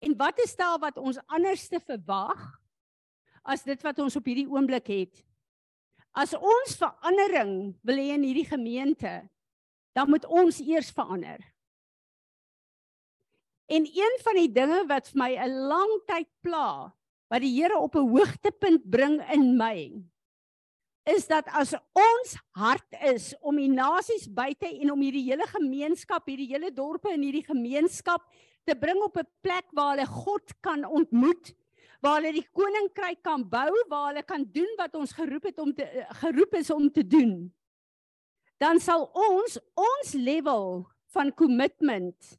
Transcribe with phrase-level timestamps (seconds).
[0.00, 2.40] En wat is daar wat ons anders te verwag
[3.44, 5.22] as dit wat ons op hierdie oomblik het?
[6.16, 9.20] As ons verandering wil hê in hierdie gemeente,
[9.94, 11.38] dan moet ons eers verander.
[13.70, 16.90] En een van die dinge wat vir my 'n lang tyd pla,
[17.30, 20.02] wat die Here op 'n hoogtepunt bring in my,
[21.06, 26.26] is dat as ons hart is om die nasies buite en om hierdie hele gemeenskap,
[26.26, 28.26] hierdie hele dorpe en hierdie gemeenskap
[28.64, 31.54] te bring op 'n plek waar hulle God kan ontmoet,
[32.00, 35.74] waar hulle die koninkryk kan bou, waar hulle kan doen wat ons geroep het om
[35.74, 35.86] te
[36.22, 37.52] geroep is om te doen.
[38.58, 42.38] Dan sal ons ons level van commitment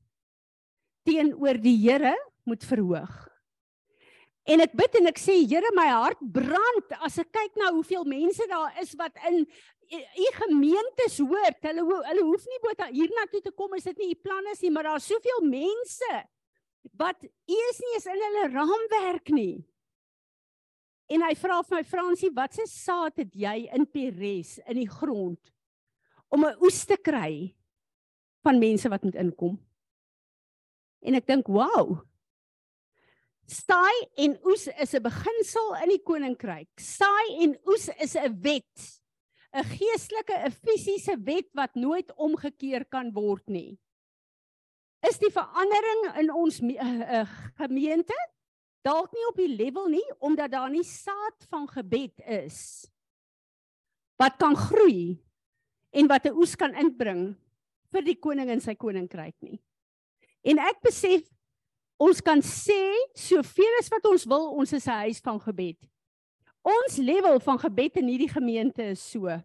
[1.04, 3.28] teenoor die Here moet verhoog.
[4.50, 8.06] En ek bid en ek sê Here my hart brand as ek kyk na hoeveel
[8.10, 9.46] mense daar is wat in
[9.92, 11.64] u gemeentes hoort.
[11.66, 14.72] Hulle hulle hoef nie bo hiernatoe te kom as dit nie u plan is nie,
[14.72, 16.12] maar daar's soveel mense
[16.98, 19.64] wat u is nie eens in hulle raamwerk nie.
[21.12, 24.90] En hy vra vir my Fransie, wat se saad het jy in Peres in die
[24.90, 25.52] grond
[26.32, 27.54] om 'n oes te kry
[28.44, 29.60] van mense wat moet inkom?
[31.04, 32.08] En ek dink, "Wow,
[33.52, 36.70] Saai en oes is 'n beginsel in die koninkryk.
[36.80, 39.01] Saai en oes is 'n wet.
[39.54, 43.80] 'n Geestelike, 'n fisiese wet wat nooit omgekeer kan word nie.
[45.08, 47.26] Is die verandering in ons uh, uh,
[47.58, 48.16] gemeente
[48.86, 52.88] dalk nie op die level nie omdat daar nie saad van gebed is
[54.22, 55.18] wat kan groei
[55.92, 57.36] en wat 'n oes kan inbring
[57.92, 59.60] vir die koning en sy koninkryk nie.
[60.44, 61.28] En ek besef
[62.02, 62.82] Ons kan sê
[63.14, 65.78] soveel as wat ons wil, ons is 'n huis van gebed.
[66.62, 69.42] Ons level van gebed in hierdie gemeente is so.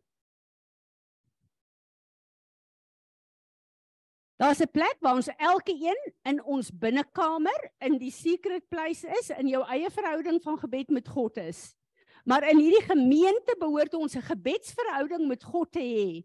[4.37, 9.31] Daar's 'n plek waar ons elke een in ons binnekamer in die secret place is,
[9.31, 11.75] in jou eie verhouding van gebed met God is.
[12.25, 16.25] Maar in hierdie gemeente behoort ons 'n gebedsverhouding met God te hê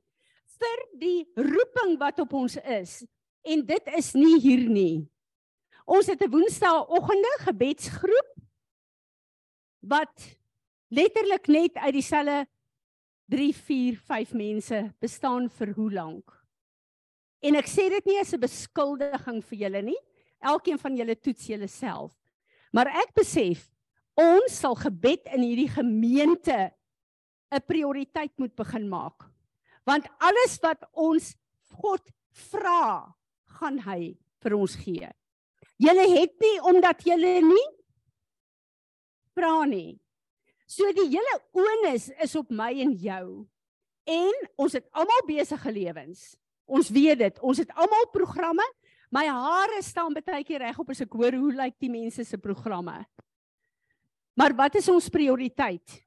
[0.59, 3.05] vir die roeping wat op ons is.
[3.41, 5.09] En dit is nie hier nie.
[5.85, 8.35] Ons het 'n Woensdaagoggende gebedsgroep
[9.79, 10.40] wat
[10.91, 12.45] letterlik net uit dieselfde
[13.31, 16.33] 3, 4, 5 mense bestaan vir hoe lank.
[17.41, 20.01] En ek sê dit nie as 'n beskuldiging vir julle nie.
[20.41, 22.11] Elkeen van julle toets julleself.
[22.73, 23.71] Maar ek besef
[24.15, 26.71] ons sal gebed in hierdie gemeente
[27.51, 29.31] 'n prioriteit moet begin maak.
[29.85, 31.35] Want alles wat ons
[31.81, 33.15] God vra,
[33.59, 35.09] gaan hy vir ons gee.
[35.77, 37.67] Julle het nie omdat julle nie
[39.33, 39.99] vra nie.
[40.71, 43.25] So die hele onus is op my en jou.
[44.07, 46.31] En ons het almal besige lewens.
[46.71, 47.41] Ons weet dit.
[47.43, 48.63] Ons het almal programme.
[49.11, 52.39] My hare staan baie keer reg op as ek hoor hoe lyk die mense se
[52.39, 53.01] programme.
[54.39, 55.97] Maar wat is ons prioriteit?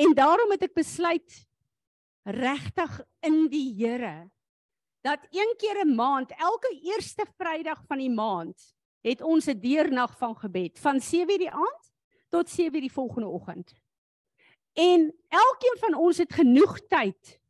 [0.00, 1.36] En daarom het ek besluit
[2.24, 2.96] regtig
[3.28, 4.30] in die Here
[5.04, 8.56] dat een keer 'n maand, elke eerste Vrydag van die maand,
[9.04, 11.92] het ons 'n deernag van gebed van 7:00 die aand
[12.28, 13.74] tot 7:00 die volgende oggend.
[14.72, 17.40] En elkeen van ons het genoeg tyd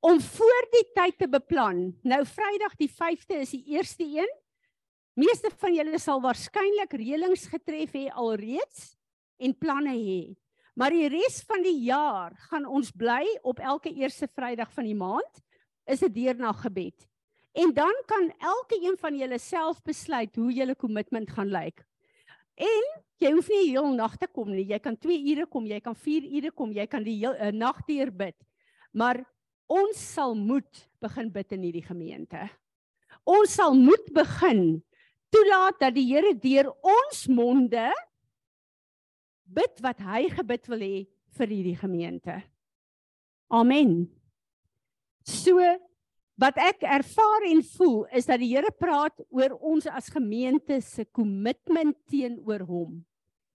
[0.00, 1.98] om voor die tyd te beplan.
[2.02, 4.30] Nou Vrydag die 5de is die eerste een.
[5.14, 8.96] Meeste van julle sal waarskynlik reëlings getref hê alreeds
[9.36, 10.34] en planne hê.
[10.74, 14.96] Maar die res van die jaar gaan ons bly op elke eerste Vrydag van die
[14.96, 15.42] maand
[15.84, 17.11] is 'n deur na gebed.
[17.52, 21.82] En dan kan elke een van julle self besluit hoe julle kommitment gaan lyk.
[22.56, 22.86] En
[23.20, 24.64] jy hoef nie heel nag te kom nie.
[24.68, 27.52] Jy kan 2 ure kom, jy kan 4 ure kom, jy kan die heel uh,
[27.52, 28.36] nag deur bid.
[28.92, 29.22] Maar
[29.72, 32.48] ons sal moet begin bid in hierdie gemeente.
[33.28, 34.82] Ons sal moet begin
[35.32, 37.86] toelaat dat die Here deur ons monde
[39.52, 40.96] bid wat hy gebid wil hê
[41.38, 42.36] vir hierdie gemeente.
[43.52, 44.06] Amen.
[45.24, 45.60] So
[46.40, 51.04] wat ek ervaar en voel is dat die Here praat oor ons as gemeente se
[51.04, 53.00] kommitment teenoor hom.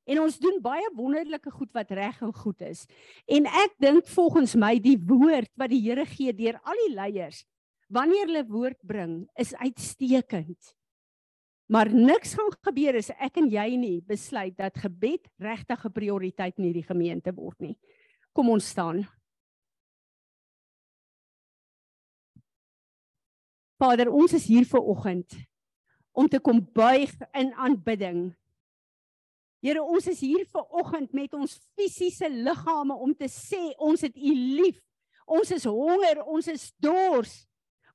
[0.07, 2.85] En ons doen baie wonderlike goed wat reg en goed is.
[3.27, 7.43] En ek dink volgens my die woord wat die Here gee deur al die leiers
[7.87, 10.73] wanneer hulle woord bring is uitstekend.
[11.71, 16.57] Maar niks gaan gebeur as ek en jy nie besluit dat gebed regtig 'n prioriteit
[16.57, 17.77] in hierdie gemeente word nie.
[18.33, 19.07] Kom ons staan.
[23.77, 25.37] Vader, ons is hier vir oggend
[26.17, 28.31] om te kom buig in aanbidding.
[29.61, 34.17] Here, ons is hier vir oggend met ons fisiese liggame om te sê ons het
[34.17, 34.79] U lief.
[35.27, 37.35] Ons is honger, ons is dors.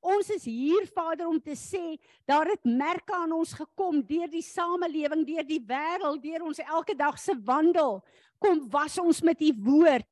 [0.03, 1.97] Ons is hier Vader om te sê
[2.27, 6.95] daar het merke aan ons gekom deur die samelewing, deur die wêreld, deur ons elke
[6.99, 8.01] dag se wandel.
[8.43, 10.09] Kom was ons met u woord.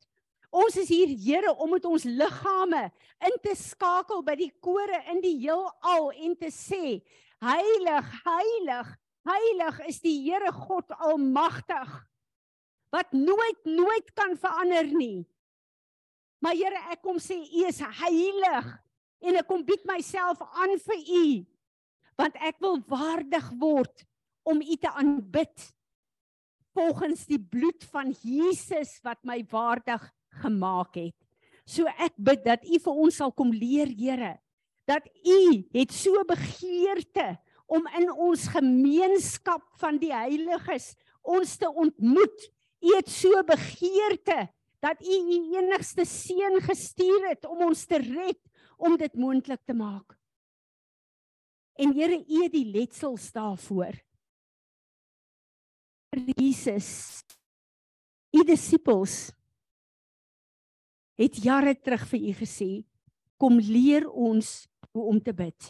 [0.50, 2.88] Ons is hier Here om met ons liggame
[3.22, 6.98] in te skakel by die kore in die heelal en te sê
[7.40, 8.90] heilig, heilig,
[9.30, 11.98] heilig is die Here God almagtig
[12.90, 15.22] wat nooit nooit kan verander nie.
[16.42, 18.70] Maar Here, ek kom sê U is heilig
[19.22, 21.26] en ek kom bied myself aan vir U
[22.20, 24.02] want ek wil waardig word
[24.50, 25.70] om U te aanbid
[26.76, 30.02] volgens die bloed van Jesus wat my waardig
[30.42, 31.16] gemaak het.
[31.66, 34.38] So ek bid dat U vir ons sal kom leer, Here,
[34.88, 35.40] dat U
[35.74, 37.36] het so begeerte
[37.70, 42.48] om in ons gemeenskap van die heiliges ons te ontmoet.
[42.80, 44.48] U het so begeerte
[44.82, 48.40] dat U U enigste seun gestuur het om ons te red
[48.80, 50.16] om dit moontlik te maak.
[51.80, 53.94] En Here, U het die letsels daarvoor.
[56.34, 57.22] Jesus,
[58.34, 59.30] U disippels
[61.20, 62.70] het jare terug vir U gesê,
[63.40, 65.68] kom leer ons hoe om te bid.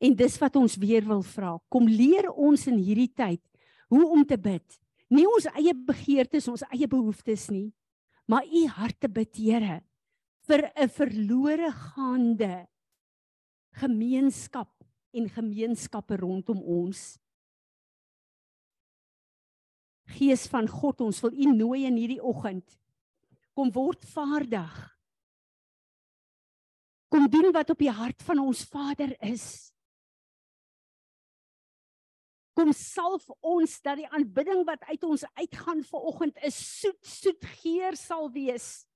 [0.00, 1.58] En dis wat ons weer wil vra.
[1.68, 3.42] Kom leer ons in hierdie tyd
[3.92, 4.64] hoe om te bid.
[5.12, 7.68] Nie ons eie begeertes, ons eie behoeftes nie,
[8.30, 9.82] maar u harte bid Here
[10.46, 12.66] vir 'n verlore gaande
[13.76, 14.70] gemeenskap
[15.12, 17.18] en gemeenskappe rondom ons.
[20.06, 22.79] Gees van God, ons wil u nooi in hierdie oggend.
[23.54, 24.76] Kom word vaardig.
[27.10, 29.72] Kom doen wat op die hart van ons Vader is.
[32.54, 37.96] Kom salf ons dat die aanbidding wat uit ons uitgaan vanoggend 'n soet soet geur
[37.96, 38.86] sal wees.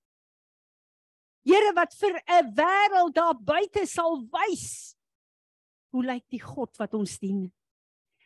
[1.44, 4.94] Here wat vir 'n wêreld daar buite sal wys
[5.94, 7.46] hoe lyk die God wat ons dien?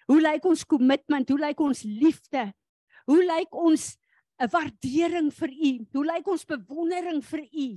[0.09, 1.29] Hoe lyk ons kommitment?
[1.29, 2.49] Hoe lyk ons liefde?
[3.09, 3.91] Hoe lyk ons
[4.39, 5.71] 'n waardering vir U?
[5.93, 7.69] Hoe lyk ons bewondering vir U?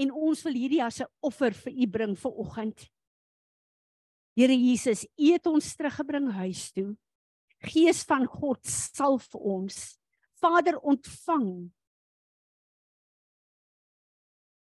[0.00, 2.90] En ons wil hierdie as 'n offer vir U bring vir oggend.
[4.34, 6.96] Here Jesus, U het ons teruggebring huis toe.
[7.60, 9.98] Gees van God salf ons.
[10.40, 11.70] Vader, ontvang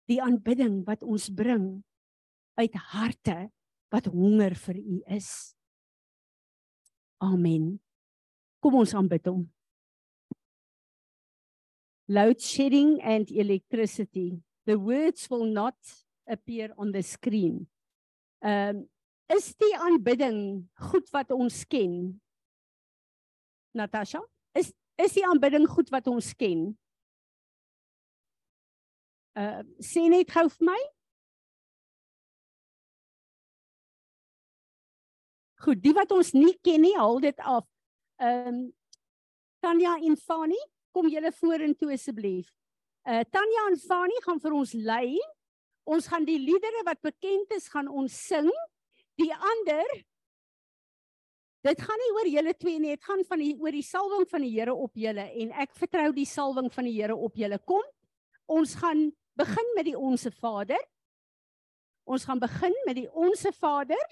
[0.07, 1.83] die aanbidding wat ons bring
[2.55, 3.51] uit harte
[3.91, 5.55] wat honger vir U is.
[7.19, 7.84] Amen.
[8.65, 9.45] Kom ons aanbid hom.
[12.09, 14.41] Load shedding and electricity.
[14.65, 15.77] The words will not
[16.27, 17.67] appear on the screen.
[18.41, 18.89] Um
[19.33, 22.21] Is die aanbidding goed wat ons ken?
[23.73, 24.21] Natasha,
[24.53, 26.67] is is die aanbidding goed wat ons ken?
[29.33, 30.81] Uh sê net gou vir my.
[35.65, 37.65] Goed, die wat ons nie ken nie, haal dit af.
[38.25, 38.65] Ehm um,
[39.65, 40.59] Tanya en Fani,
[40.93, 42.51] kom julle vorentoe asseblief.
[43.09, 45.19] Uh Tanya en Fani gaan vir ons lei.
[45.85, 48.49] Ons gaan die liedere wat bekend is gaan ons sing.
[49.21, 49.89] Die ander
[51.65, 54.43] dit gaan nie oor julle twee nie, dit gaan van die oor die salwing van
[54.45, 57.59] die Here op julle en ek vertrou die salwing van die Here op julle.
[57.65, 57.85] Kom.
[58.53, 59.07] Ons gaan
[59.41, 60.81] begin met die onsse Vader.
[62.05, 64.03] Ons gaan begin met die onsse Vader.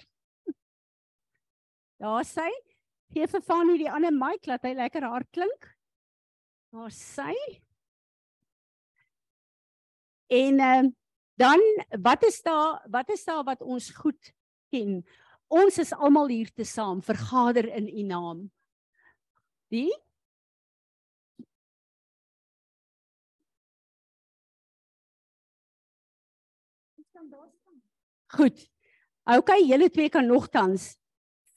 [2.01, 2.49] Daar sê
[3.11, 5.69] gee vir Fanie die ander mic laat hy lekker hard klink.
[6.73, 7.33] Daar sê
[10.33, 10.89] En uh,
[11.37, 11.61] dan
[12.01, 14.33] wat is daar wat is daar wat ons goed
[14.69, 15.03] ken.
[15.47, 18.51] Ons is almal hier te saam vergader in u naam.
[19.69, 19.91] Die
[28.33, 28.65] Goed.
[29.29, 30.95] OK, julle twee kan nogtans.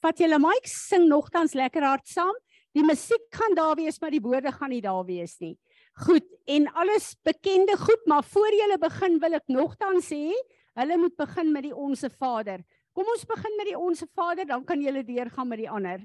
[0.07, 2.35] Vat julle mic, sing nogtans lekker hard saam.
[2.77, 5.57] Die musiek gaan daar wees, maar die woorde gaan nie daar wees nie.
[6.05, 10.31] Goed, en alles bekende goed, maar voor julle begin wil ek nogtans sê,
[10.79, 12.63] hulle moet begin met die onsse Vader.
[12.95, 15.99] Kom ons begin met die onsse Vader, dan kan julle deurgaan met die ander.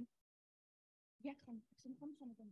[1.23, 2.51] Ja, kom, sien kom saam met hom.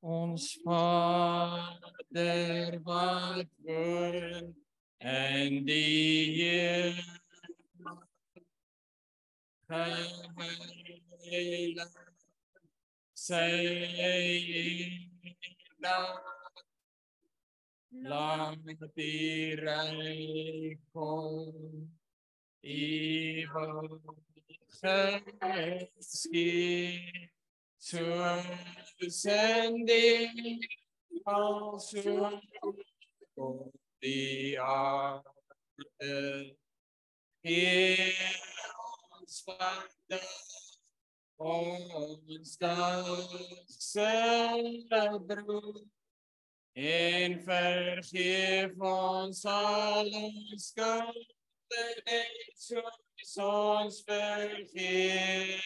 [0.00, 2.00] Ons Vader
[2.86, 4.54] wat woon
[4.98, 6.94] in die Heer.
[9.68, 11.92] Heilig
[13.14, 13.48] sy
[15.82, 16.18] naam
[17.90, 18.62] lang
[18.94, 21.90] die rijk kom,
[22.62, 24.00] evil
[25.96, 27.30] geskied,
[27.80, 28.52] tussen
[33.98, 35.44] die als op
[35.76, 36.56] die aarde.
[37.46, 38.40] Heer
[39.20, 40.78] ons vandaag,
[41.36, 44.10] ons dankse
[45.26, 45.86] brood.
[46.76, 55.62] En vergeef ons al ons skulde net soos ons vergewe.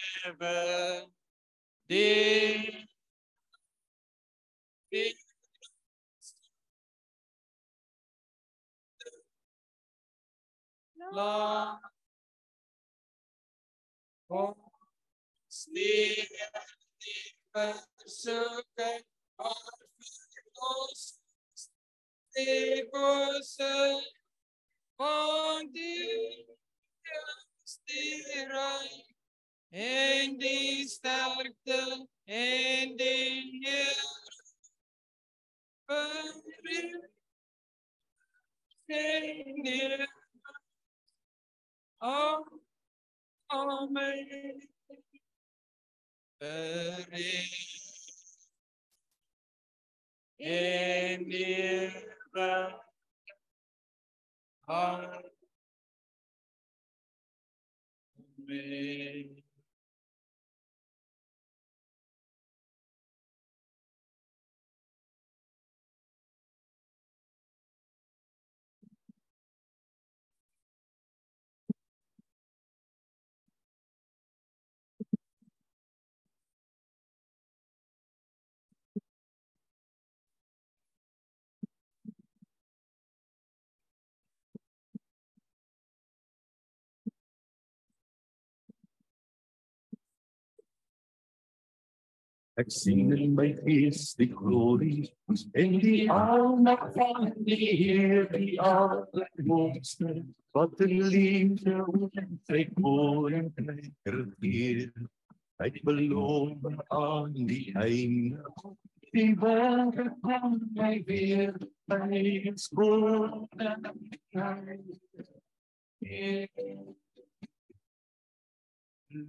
[1.91, 2.87] Die
[4.91, 5.20] die
[11.13, 11.81] la
[14.29, 16.27] ons nie
[17.05, 17.25] die
[17.55, 19.05] versoeking
[19.39, 19.79] maar
[20.71, 21.03] ons
[22.37, 23.73] die bose
[25.01, 26.47] van die
[27.91, 29.07] die rijk
[29.71, 31.83] en die sterkte
[32.41, 34.07] en die eer
[35.91, 36.41] vir
[38.91, 40.20] Sing it.
[42.03, 42.45] Oh,
[43.53, 44.61] Amen.
[50.39, 51.29] In
[52.35, 52.73] the
[58.49, 59.40] Amen.
[92.61, 95.07] Ek sien in my gees die glorie
[95.63, 100.19] en die aandag van die Heer die allerhoogste
[100.57, 103.73] wat in liefde oortrek mooi en
[104.05, 104.93] regeer.
[105.61, 106.69] Hy beloof
[107.01, 108.45] aan die einde
[109.15, 111.57] die wêreld kom my weer
[111.91, 113.89] by skoon en
[116.01, 116.51] Ek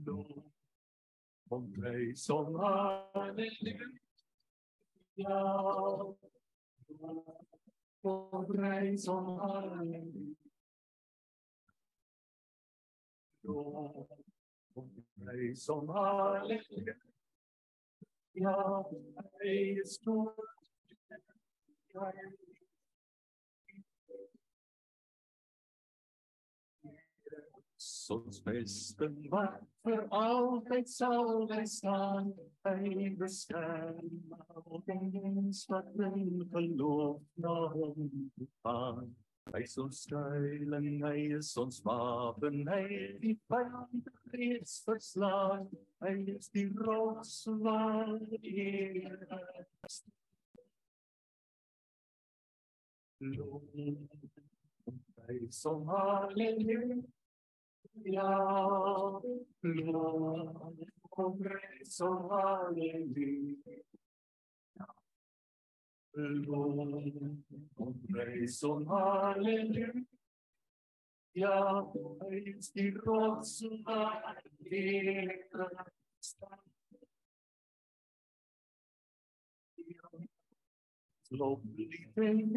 [0.06, 0.51] loof
[1.52, 3.90] Om prijs om halleluja.
[8.02, 10.36] Om prijs om halleluja.
[14.74, 16.96] Om prijs om halleluja.
[18.32, 18.86] Ja,
[19.32, 19.84] hij
[28.12, 32.34] Soms besten wat voor altijd zal wij staan.
[32.62, 34.34] Hij beschermt
[35.12, 37.76] ons wat in geloof naar
[38.62, 39.16] gaan.
[39.44, 42.68] Hij is ons schuil en hij is ons wapen.
[42.68, 45.70] Hij die vijand reeds verslaan.
[45.98, 49.28] Hij is die rots waar eer
[53.18, 53.62] Loof,
[55.14, 57.04] prijs om halleluja.
[58.04, 59.22] Ja,
[59.62, 63.84] Lord, compreso halleluja.
[66.14, 67.44] Lord,
[67.76, 70.06] compreso halleluja.
[71.34, 75.48] Ja, hij is die rots waar ik
[76.20, 76.64] sta.
[81.30, 82.52] Loop lief in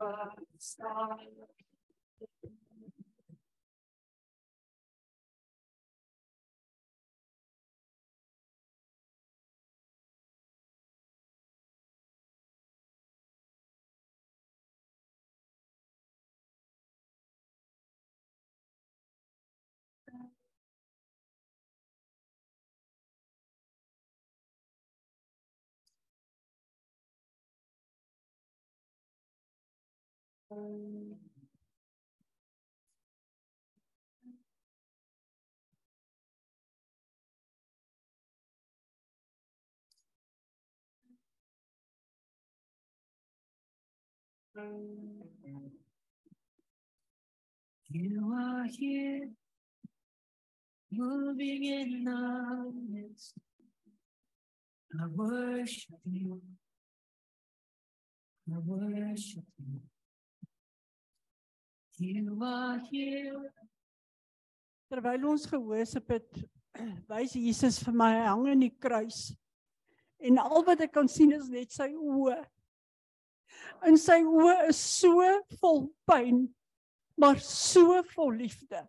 [0.00, 1.75] us, save
[30.50, 30.85] Um,
[44.56, 44.64] You
[48.32, 49.28] are here,
[50.90, 53.34] moving in our midst.
[54.98, 56.40] I worship you.
[58.50, 59.80] I worship you.
[61.98, 63.52] You are here.
[64.88, 66.44] Terwyl ons gehoorship het,
[67.12, 69.36] wys Jesus vir my hang in die kruis.
[70.16, 72.40] En al wat ek kan sien is net sy oë.
[73.86, 75.24] En sy oë is so
[75.60, 76.44] vol pyn,
[77.20, 78.82] maar so vol liefde.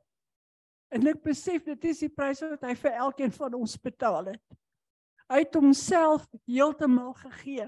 [0.93, 4.57] En ek besef dit is die prys wat hy vir elkeen van ons betaal het.
[5.27, 7.67] Hy het homself heeltemal gegee.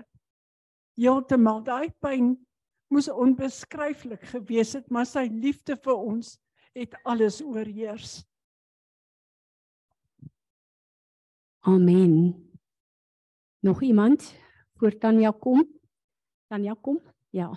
[1.00, 2.38] Heeltemal daai pyn
[2.90, 6.38] moes onbeskryflik gewees het, maar sy liefde vir ons
[6.78, 8.22] het alles oorheers.
[11.68, 12.34] Amen.
[13.60, 14.34] Nog iemand
[14.80, 15.79] voor Tanya kom?
[16.50, 17.00] Tanya kom?
[17.32, 17.52] Ja.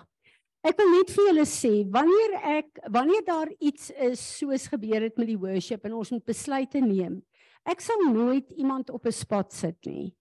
[0.63, 5.17] Ek wil net vir julle sê, wanneer ek wanneer daar iets is soos gebeur het
[5.19, 7.19] met die worship en ons moet besluite neem,
[7.67, 10.15] ek sal nooit iemand op 'n spot sit nie.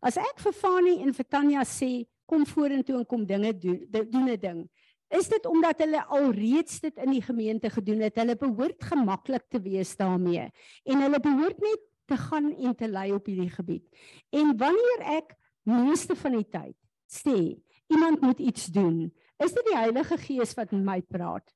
[0.00, 4.28] As ek vir Fani en vir Tanya sê, kom vorentoe en kom dinge doen, doen
[4.28, 4.68] 'n ding,
[5.10, 8.16] is dit omdat hulle alreeds dit in die gemeente gedoen het.
[8.16, 10.50] Hulle behoort gemaklik te wees daarmee
[10.84, 13.84] en hulle behoort net te gaan en te lei op hierdie gebied.
[14.32, 15.34] En wanneer ek
[15.68, 16.76] meeste van die tyd
[17.08, 17.56] sê
[17.88, 21.46] iemand moet iets doen, is dit die Heilige Gees wat met my praat.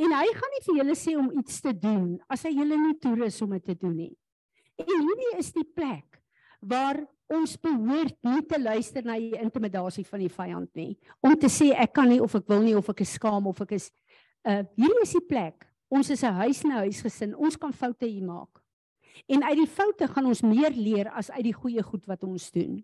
[0.00, 2.96] En hy gaan nie vir julle sê om iets te doen as hy julle nie
[2.98, 4.14] toerus om dit te doen nie.
[4.80, 6.18] En hierdie is die plek
[6.64, 6.98] waar
[7.30, 10.90] ons behoort nie te luister na die intimidasie van die vyand nie
[11.24, 13.62] om te sê ek kan nie of ek wil nie of ek is skaam of
[13.64, 13.88] ek is
[14.44, 15.64] uh hierdie is die plek.
[15.88, 18.60] Ons is 'n huis na huis gesin ons kan foute hier maak.
[19.28, 22.50] En uit die foute gaan ons meer leer as uit die goeie goed wat ons
[22.50, 22.82] doen.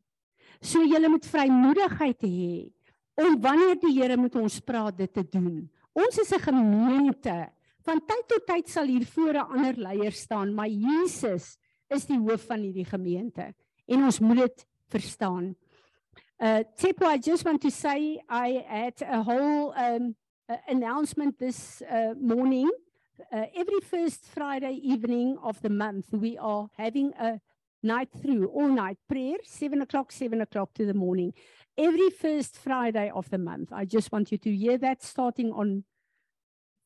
[0.63, 2.71] So jy moet vrymoedigheid hê
[3.15, 7.51] om wanneer die Here met ons praat dit te doen ons is 'n gemeente
[7.83, 12.19] van tyd tot tyd sal hier voor 'n ander leier staan maar Jesus is die
[12.19, 13.55] hoof van hierdie gemeente
[13.87, 15.55] en ons moet dit verstaan.
[16.39, 20.15] Uh Tsepo, I just want to say I had a whole um
[20.49, 22.71] uh, announcement this uh, morning.
[23.31, 27.41] Uh, every first Friday evening of the month, we are having a
[27.83, 31.33] night through, all night prayer, seven o'clock, seven o'clock to the morning.
[31.81, 33.73] Every first Friday of the month.
[33.73, 35.85] I just want you to hear that starting on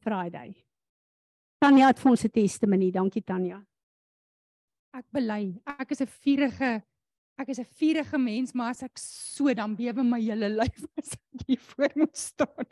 [0.06, 0.54] Friday.
[1.60, 2.92] Tanya het vir ons 'n testimony.
[2.92, 3.58] Dankie Tanya.
[4.94, 6.82] Ek bely, ek is 'n vurige
[7.38, 11.12] ek is 'n vurige mens, maar as ek so dan bewe my hele lyf as
[11.12, 12.66] ek hier voor moet staan.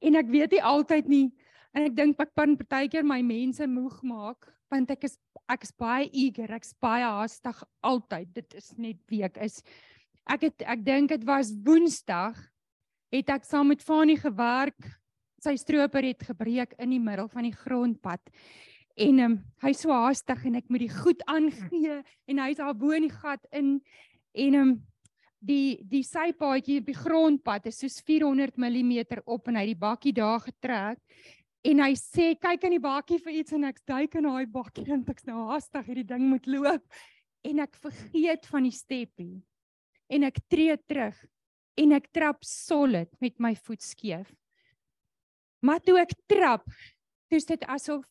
[0.00, 1.32] En ek weet nie altyd nie
[1.72, 5.16] en ek dink ek kan partykeer my mense moeg maak want ek is
[5.48, 8.28] ek is baie eager, ek's baie haastig altyd.
[8.32, 9.62] Dit is net wie ek is.
[10.30, 12.38] Ek het ek dink dit was Woensdag
[13.12, 14.78] het ek saam met Fanie gewerk.
[15.42, 18.22] Sy stroper het gebreek in die middel van die grondpad.
[19.00, 22.92] En um, hy so haastig en ek moet die goed aangee en hy's daar bo
[22.94, 23.78] in die gat in
[24.32, 24.72] en um,
[25.42, 30.12] die die sypaadjie op die grondpad is soos 400 mm op en hy die bakkie
[30.14, 31.00] daar getrek
[31.66, 34.86] en hy sê kyk in die bakkie vir iets en ek duik in daai bakkie
[34.92, 37.00] en ek's nou haastig hierdie ding moet loop
[37.48, 39.40] en ek vergeet van die steppie
[40.12, 41.18] en ek tree terug
[41.80, 44.28] en ek trap solid met my voet skeef
[45.64, 46.66] maar toe ek trap
[47.30, 48.04] toe is dit asof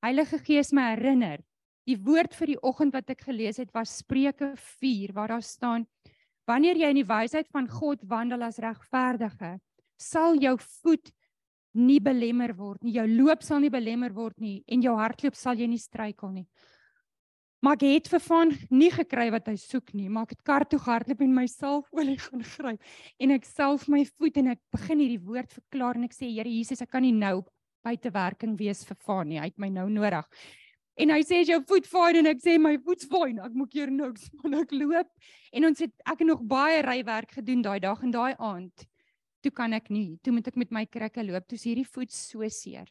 [0.00, 1.42] Heilige Gees my herinner.
[1.84, 5.84] Die woord vir die oggend wat ek gelees het was Spreuke 4 waar daar staan:
[6.48, 9.58] Wanneer jy in die wysheid van God wandel as regverdige,
[10.00, 11.12] sal jou voet
[11.76, 12.94] nie belemmer word nie.
[12.96, 16.46] Jou loop sal nie belemmer word nie en jou hardloop sal jy nie struikel nie.
[17.60, 20.64] Maar ek het vir van nie gekry wat hy soek nie, maar ek het kar
[20.64, 25.02] toe gehardloop en myself olie gaan gryp en ek self my voet en ek begin
[25.02, 27.42] hierdie woord verklaar en ek sê Here Jesus, ek kan nie nou
[27.84, 29.38] buitewerking wees vir Fani.
[29.40, 30.26] Hy het my nou nodig.
[31.00, 33.38] En hy sê jou voet fyn en ek sê my voet's fyn.
[33.40, 35.10] Ek moet keer niks man ek loop.
[35.52, 38.86] En ons het ek het nog baie rywerk gedoen daai dag en daai aand.
[39.40, 40.18] Toe kan ek nie.
[40.24, 41.46] Toe moet ek met my krikke loop.
[41.48, 42.88] Toe is hierdie voet so seer.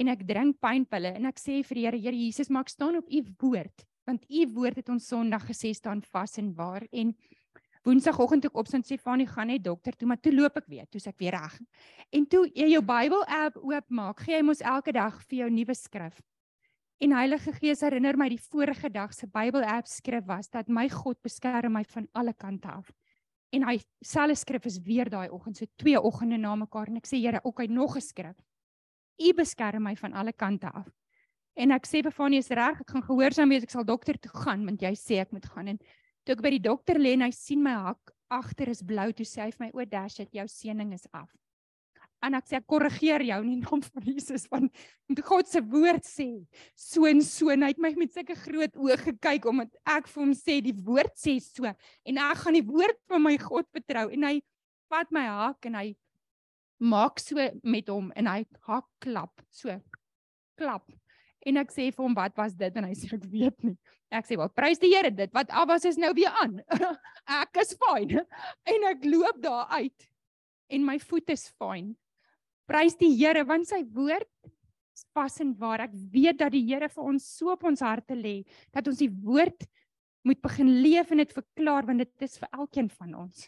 [0.00, 3.10] En ek drink pynpille en ek sê vir die Here, Here Jesus, maak staan op
[3.10, 7.12] u woord, want u woord het ons Sondag gesê staan vas en waar en
[7.84, 10.84] Woensdagoggend toe ek opstaan sê Fanie gaan net dokter toe, maar toe loop ek weer,
[10.92, 11.54] toe's ek weer reg.
[12.12, 15.76] En toe jy jou Bybel app oopmaak, gee hy mos elke dag vir jou nuwe
[15.78, 16.18] skrif.
[17.00, 20.90] En Heilige Gees herinner my die vorige dag se Bybel app skrif was dat my
[20.92, 22.92] God beskerm my van alle kante af.
[23.56, 27.08] En hy selfe skrif is weer daai oggend, so twee oggende na mekaar en ek
[27.08, 28.36] sê Here, hy nog 'n skrif.
[29.20, 30.88] U beskerm my van alle kante af.
[31.60, 34.64] En ek sê Befanie is reg, ek gaan gehoorsaam wees, ek sal dokter toe gaan
[34.68, 35.74] want jy sê ek moet gaan.
[35.74, 35.78] En
[36.24, 39.26] toe ek by die dokter lê en hy sien my hak agter is blou, toe
[39.26, 41.28] sê hy vir my o Dash, dit jou seëning is af.
[42.24, 44.76] En ek sê ek korrigeer jou in die naam van Jesus want
[45.24, 46.28] God se woord sê
[46.76, 47.48] so en so.
[47.52, 50.76] En hy het my met sulke groot oë gekyk omdat ek vir hom sê die
[50.84, 51.68] woord sê so.
[52.04, 54.08] En ek gaan die woord van my God vertrou.
[54.12, 54.36] En hy
[54.92, 55.86] vat my hak en hy
[56.80, 59.76] maak so met hom en hy hak klap so
[60.58, 60.86] klap.
[61.46, 62.76] En ek sê vir hom wat was dit?
[62.76, 63.76] En hy sê ek weet nie.
[64.12, 66.58] Ek sê wel prys die Here dit wat af was is nou weer aan.
[67.40, 68.18] Ek is fyn.
[68.72, 70.08] En ek loop daar uit
[70.70, 71.94] en my voet is fyn.
[72.70, 74.28] Prys die Here want sy woord
[74.96, 75.86] is passend waar.
[75.86, 78.40] Ek weet dat die Here vir ons so op ons harte lê
[78.74, 79.68] dat ons die woord
[80.26, 83.46] moet begin leef en dit verklaar want dit is vir elkeen van ons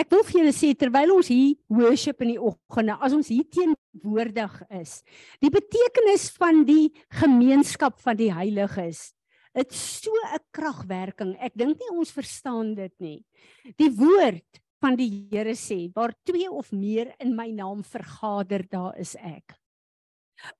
[0.00, 3.44] Ek wil vir julle sê terwyl ons hier worship in die oggende, as ons hier
[3.52, 5.00] teenwoordig is,
[5.44, 6.88] die betekenis van die
[7.20, 9.10] gemeenskap van die heiliges,
[9.52, 11.36] dit so 'n kragwerking.
[11.36, 13.24] Ek dink nie ons verstaan dit nie.
[13.76, 18.96] Die woord van die Here sê, waar twee of meer in my naam vergader, daar
[18.96, 19.60] is ek.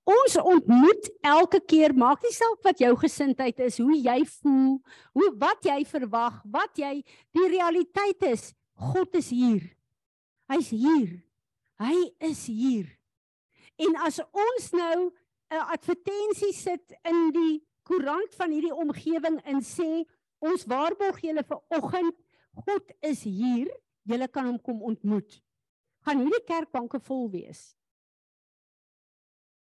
[0.04, 4.82] Ons ontmoet elke keer, maak nie saak wat jou gesindheid is, hoe jy voel,
[5.14, 9.62] hoe wat jy verwag, wat jy die realiteit is, God is hier.
[10.50, 11.20] Hy's hier.
[11.80, 11.96] Hy
[12.30, 12.88] is hier.
[13.80, 15.10] En as ons nou
[15.50, 20.04] 'n advertensie sit in die koerant van hierdie omgewing en sê
[20.40, 22.16] ons waarborg julle vir oggend
[22.66, 23.68] God is hier,
[24.02, 25.40] julle kan hom kom ontmoet.
[26.06, 27.74] Gaan hierdie kerkbanke vol wees.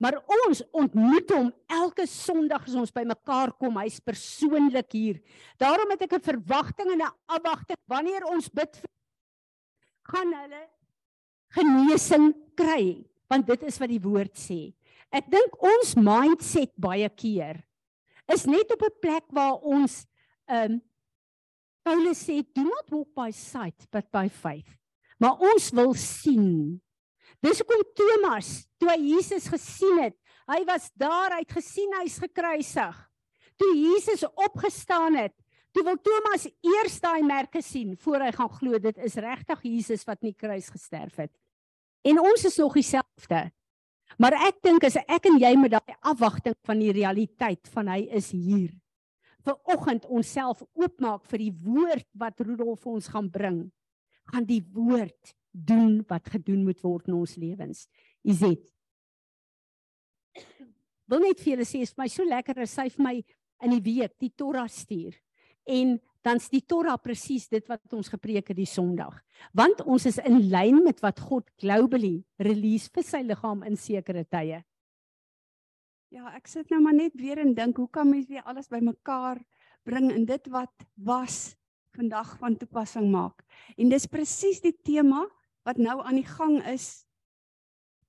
[0.00, 5.18] Maar ons ontmoet hom elke Sondag as ons bymekaar kom, hy's persoonlik hier.
[5.60, 8.90] Daarom het ek 'n verwagting en 'n afwagting wanneer ons bid vir
[10.08, 10.62] gaan hulle
[11.56, 14.72] genesing kry want dit is wat die woord sê.
[15.10, 17.60] Ek dink ons mindset baie keer
[18.30, 20.06] is net op 'n plek waar ons
[20.46, 20.82] ehm um,
[21.82, 24.68] Paulus sê do not walk by sight but by faith.
[25.18, 26.80] Maar ons wil sien.
[27.40, 30.16] Dis hoekom Thomas toe hy Jesus gesien het,
[30.48, 32.96] hy was daar, hy het gesien hy's gekruisig.
[33.56, 35.34] Toe Jesus opgestaan het,
[35.70, 40.02] Toe wil Thomas eers daai merke sien voor hy gaan glo dit is regtig Jesus
[40.08, 41.32] wat in die kruis gesterf het.
[42.06, 43.42] En ons is nog dieselfde.
[44.18, 48.00] Maar ek dink as ek en jy met daai afwagting van die realiteit van hy
[48.18, 48.72] is hier.
[49.46, 53.62] Vir oggend onsself oopmaak vir die woord wat Rudolf ons gaan bring.
[54.32, 57.86] Gaan die woord doen wat gedoen moet word in ons lewens.
[58.26, 58.66] Izet.
[61.10, 63.16] Wil net vir julle sê is vir my so lekker as sy vir my
[63.62, 65.14] in die week die Torah stuur
[65.64, 69.14] en dan's die Torah presies dit wat ons gepreek het die Sondag.
[69.56, 74.26] Want ons is in lyn met wat God globally release vir sy liggaam in sekere
[74.28, 74.60] tye.
[76.10, 79.38] Ja, ek sit nou maar net weer en dink hoe kan mens weer alles bymekaar
[79.86, 81.54] bring in dit wat was
[81.96, 83.44] vandag van toepassing maak.
[83.78, 85.24] En dis presies die tema
[85.66, 87.04] wat nou aan die gang is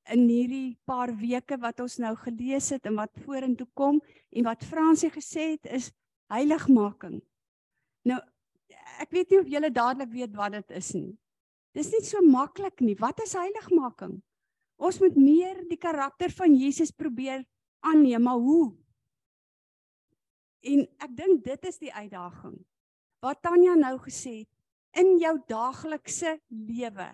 [0.10, 4.66] in hierdie paar weke wat ons nou gelees het en wat vorentoe kom en wat
[4.66, 5.92] Fransie gesê het is
[6.34, 7.22] heiligmaking.
[8.08, 8.20] Nou
[9.02, 11.14] ek weet nie of julle dadelik weet wat dit is nie.
[11.76, 12.98] Dis nie so maklik nie.
[13.00, 14.20] Wat is heiligmaking?
[14.82, 17.44] Ons moet meer die karakter van Jesus probeer
[17.86, 18.74] aanneem, maar hoe?
[20.62, 22.58] En ek dink dit is die uitdaging.
[23.22, 24.52] Wat Tanya nou gesê het,
[24.98, 27.08] in jou daaglikse lewe,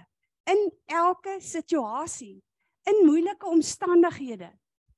[0.50, 2.40] in elke situasie,
[2.88, 4.50] in moeilike omstandighede,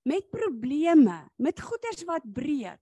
[0.07, 2.79] met probleme, met goeders wat breek,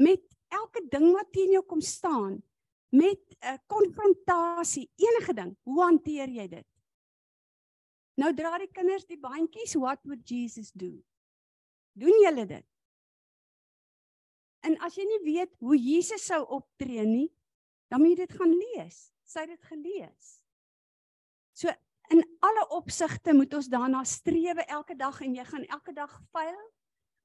[0.00, 2.42] met elke ding wat teen jou kom staan
[2.88, 6.66] met 'n uh, konfrontasie, enige ding, hoe hanteer jy dit?
[8.16, 11.02] Nou dra die kinders die bandjies, what would Jesus do?
[11.92, 12.66] Doen julle dit?
[14.66, 17.28] En as jy nie weet hoe Jesus sou optree nie,
[17.92, 19.12] dan moet jy dit gaan lees.
[19.26, 20.32] Sy het dit gelees.
[21.56, 21.70] So
[22.14, 26.64] in alle opsigte moet ons daarna strewe elke dag en jy gaan elke dag faal,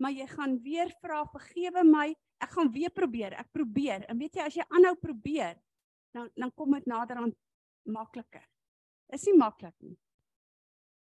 [0.02, 2.10] maar jy gaan weer vra vergewe my
[2.42, 3.36] ek gaan weer probeer.
[3.38, 4.06] Ek probeer.
[4.10, 5.60] En weet jy as jy aanhou probeer,
[6.16, 7.36] dan dan kom dit nader aan
[7.86, 8.48] makliker.
[9.14, 9.98] Is nie maklik nie.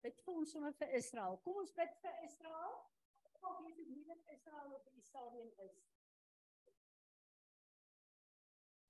[0.05, 1.39] Bid vir ons sommer vir Israel.
[1.45, 2.77] Kom ons bid vir Israel.
[3.41, 5.81] Kom weet hoe moeilik Israel op die stadium is.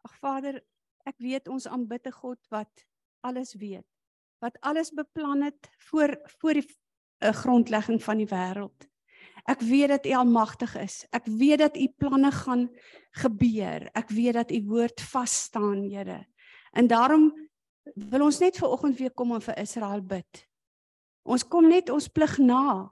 [0.08, 0.60] Ag Vader,
[1.06, 2.86] ek weet ons aanbid 'n God wat
[3.20, 3.86] alles weet.
[4.40, 8.89] Wat alles beplan het voor voor die uh, grondlegging van die wêreld.
[9.48, 11.04] Ek weet dat U almagtig is.
[11.10, 12.68] Ek weet dat U planne gaan
[13.22, 13.88] gebeur.
[13.94, 16.26] Ek weet dat U woord vas staan, Here.
[16.72, 17.30] En daarom
[17.94, 20.46] wil ons net ver oggend weer kom en vir Israel bid.
[21.22, 22.90] Ons kom net ons plig na.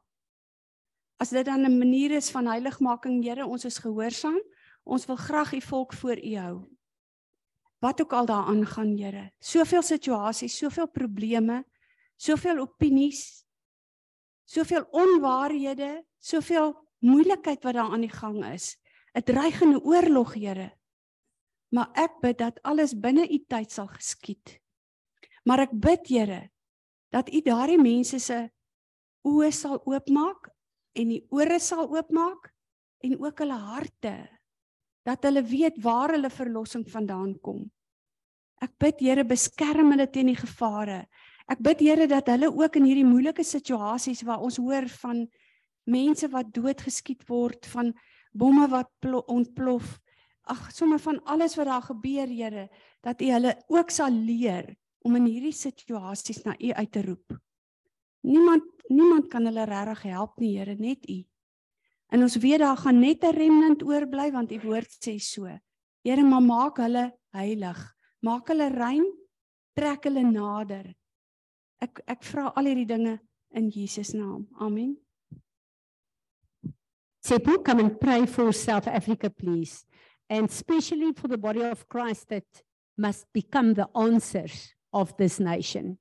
[1.19, 4.41] As dit dan 'n manier is van heiligmaking, Here, ons is gehoorsaam.
[4.85, 6.69] Ons wil graag u volk voor u hou.
[7.81, 9.33] Wat ook al daar aangaan, Here.
[9.39, 11.65] Soveel situasies, soveel probleme,
[12.17, 13.45] soveel opinies,
[14.49, 16.73] soveel onwaarhede, soveel
[17.05, 18.77] moeilikheid wat daar aan die gang is.
[19.15, 20.73] 'n Dreigende oorlog, Here.
[21.69, 24.61] Maar ek bid dat alles binne u tyd sal geskied.
[25.45, 26.51] Maar ek bid, Here,
[27.11, 28.51] dat u daardie mense se
[29.25, 30.51] oë sal oopmaak
[30.95, 32.53] en die ore sal oopmaak
[33.05, 34.15] en ook hulle harte
[35.09, 37.65] dat hulle weet waar hulle verlossing vandaan kom.
[38.61, 41.07] Ek bid Here beskerm hulle teen die gevare.
[41.49, 45.25] Ek bid Here dat hulle ook in hierdie moeilike situasies waar ons hoor van
[45.89, 47.95] mense wat doodgeskiet word, van
[48.37, 48.91] bomme wat
[49.33, 49.97] ontplof,
[50.49, 52.69] ag sommer van alles wat daar gebeur Here,
[53.01, 57.39] dat U hulle ook sal leer om in hierdie situasies na U uit te roep.
[58.29, 61.19] Niemand niemand kan hulle regtig help nie, Here, net U.
[62.13, 65.49] En ons weet daar gaan net 'n remnant oorbly want U woord sê so.
[66.05, 67.95] Here, maar maak hulle heilig.
[68.21, 69.05] Maak hulle rein.
[69.75, 70.95] Trek hulle nader.
[71.81, 73.19] Ek ek vra al hierdie dinge
[73.55, 74.47] in Jesus naam.
[74.61, 74.97] Amen.
[77.25, 79.85] Sepu, come and pray for South Africa, please.
[80.31, 82.47] And especially for the body of Christ that
[82.97, 85.99] must become the answers of this nation.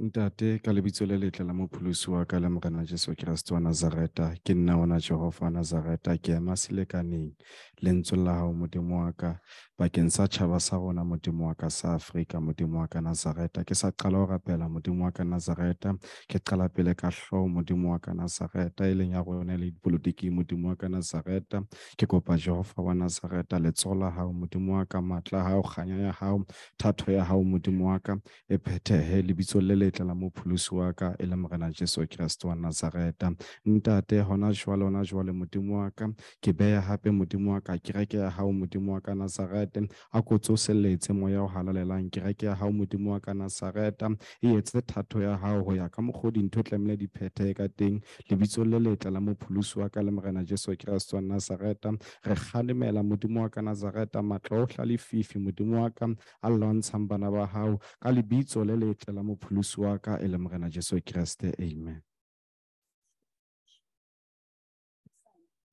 [0.00, 4.34] Ntate ka lebitso le letle la mopholosi wa ka le morena Jesu Kriste wa Nazareta.
[4.42, 7.34] Ke nna ona Jehova wa Nazareta ke ema selekaneng
[7.82, 9.38] lentswe la hao modimo wa ka.
[9.78, 13.64] Bakeng sa tjhaba sa rona modimo wa ka sa Afrika modimo wa ka Nazareta.
[13.64, 15.92] Ke sa qala ho rapela modimo wa ka Nazareta.
[16.28, 18.88] Ke qala pele ka hloho modimo wa ka Nazareta.
[18.88, 21.60] E leng ya rona le dipolotiki modimo wa ka Nazareta.
[21.98, 26.44] Ke kopa Jehova wa Nazareta letsoho hao modimo wa ka matla gago kganya ya hao
[26.78, 28.16] thatho ya hao modimo wa ka.
[28.48, 32.54] E phethehe lebitso le letle la mopholosi wa ka e le morena Jesu Kriste wa
[32.54, 33.32] Nazareta
[33.64, 36.08] ntate gona jwale gona jwale modimo wa ka
[36.40, 40.38] ke beya gape modimo wa ka kereke ya gago modimo wa ka nazarete a ko
[40.38, 44.08] tsoselletse moya o halalelang kereke ya gago modimo wa ka Nazareta
[44.42, 47.08] e etse thato ya gago go ya ka mokgwa dintho tlamehile di
[47.54, 48.00] ka teng.
[48.28, 51.90] Lebitso le letle la mopholosi wa ka le morena Jesu Kriste wa Nazareta
[52.24, 56.06] re galemela modimo wa ka Nazareta matla o hlalififi modimo wa ka
[56.42, 60.38] a lwantshang bana ba gago ka lebitso le letle la mopholosi wa ka e le
[60.70, 62.02] Jesu Kriste amen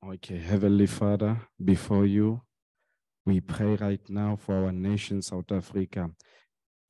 [0.04, 2.40] Okay, Heavenly Father, before you,
[3.26, 6.10] we pray right now for our nation, South Africa.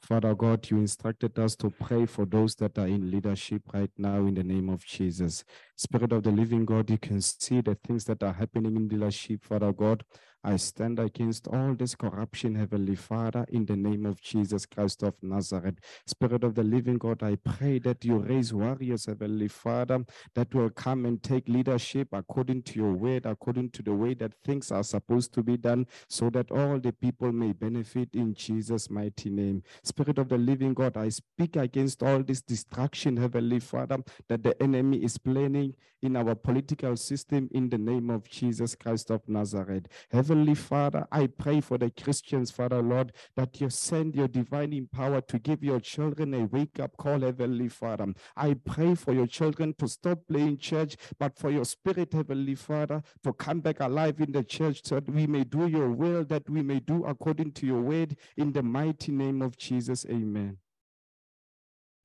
[0.04, 4.18] Father God, you instructed us to pray for those that are in leadership right now
[4.18, 5.44] in the name of Jesus.
[5.76, 9.44] Spirit of the living God, you can see the things that are happening in leadership,
[9.44, 10.04] Father God.
[10.44, 15.16] I stand against all this corruption, Heavenly Father, in the name of Jesus Christ of
[15.22, 15.80] Nazareth.
[16.06, 20.70] Spirit of the living God, I pray that you raise warriors, Heavenly Father, that will
[20.70, 24.84] come and take leadership according to your word, according to the way that things are
[24.84, 29.64] supposed to be done, so that all the people may benefit in Jesus' mighty name.
[29.84, 33.98] Spirit of the living God, I speak against all this destruction, Heavenly Father,
[34.30, 39.10] that the enemy is planning in our political system in the name of Jesus Christ
[39.10, 39.88] of Nazareth.
[40.12, 45.22] Heavenly Father, I pray for the Christians, Father Lord, that you send your divine power
[45.22, 48.14] to give your children a wake up call, Heavenly Father.
[48.36, 53.02] I pray for your children to stop playing church, but for your spirit, Heavenly Father,
[53.24, 56.50] to come back alive in the church so that we may do your will, that
[56.50, 60.06] we may do according to your word, in the mighty name of Jesus.
[60.10, 60.58] Amen.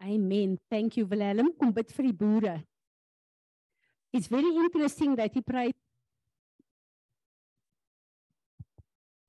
[0.02, 0.58] Amen.
[0.70, 1.50] Thank you, Willem.
[4.12, 5.74] It's very interesting that he prayed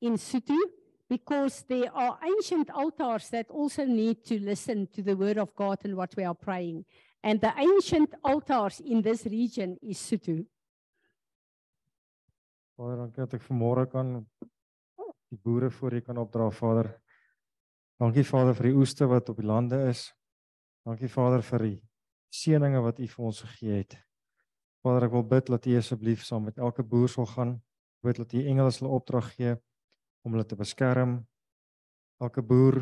[0.03, 0.59] in Sutu
[1.09, 5.77] because there are ancient altars that also need to listen to the word of God
[5.83, 6.85] and what we are praying.
[7.23, 10.45] And the ancient altars in this region is Sutu.
[12.75, 14.15] Vader, dankie dat ek vanmôre kan
[15.29, 16.89] die boere voor U kan opdra, Vader.
[18.01, 20.07] Dankie Vader vir die oeste wat op die lande is.
[20.83, 21.77] Dankie Vader vir die
[22.33, 23.95] seëninge wat U vir ons gegee het.
[24.83, 27.53] Vader, ek wil bid dat U asseblief saam met elke boer sal gaan.
[28.01, 29.53] Ek bid dat U engele sal opdrag gee
[30.23, 31.17] om hulle te beskerm.
[32.23, 32.79] Elke boer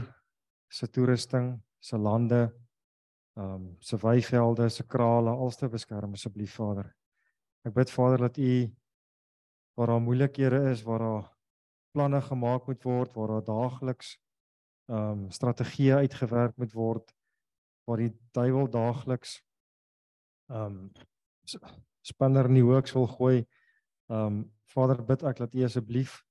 [0.72, 2.48] se toerusting, se lande,
[3.38, 6.92] ehm um, se weivelde, se krale, alles te beskerm asseblief Vader.
[7.66, 8.54] Ek bid Vader dat U
[9.80, 11.30] waar daar moeilikhede is, waar daar
[11.92, 14.18] planne gemaak moet word, waar daar daagliks
[14.92, 17.14] ehm um, strategieë uitgewerk moet word,
[17.88, 19.40] waar die duiwel daagliks
[20.52, 20.92] ehm um,
[22.02, 23.38] spanner in die hoeks wil gooi.
[24.10, 26.22] Ehm um, Vader bid ek dat U asseblief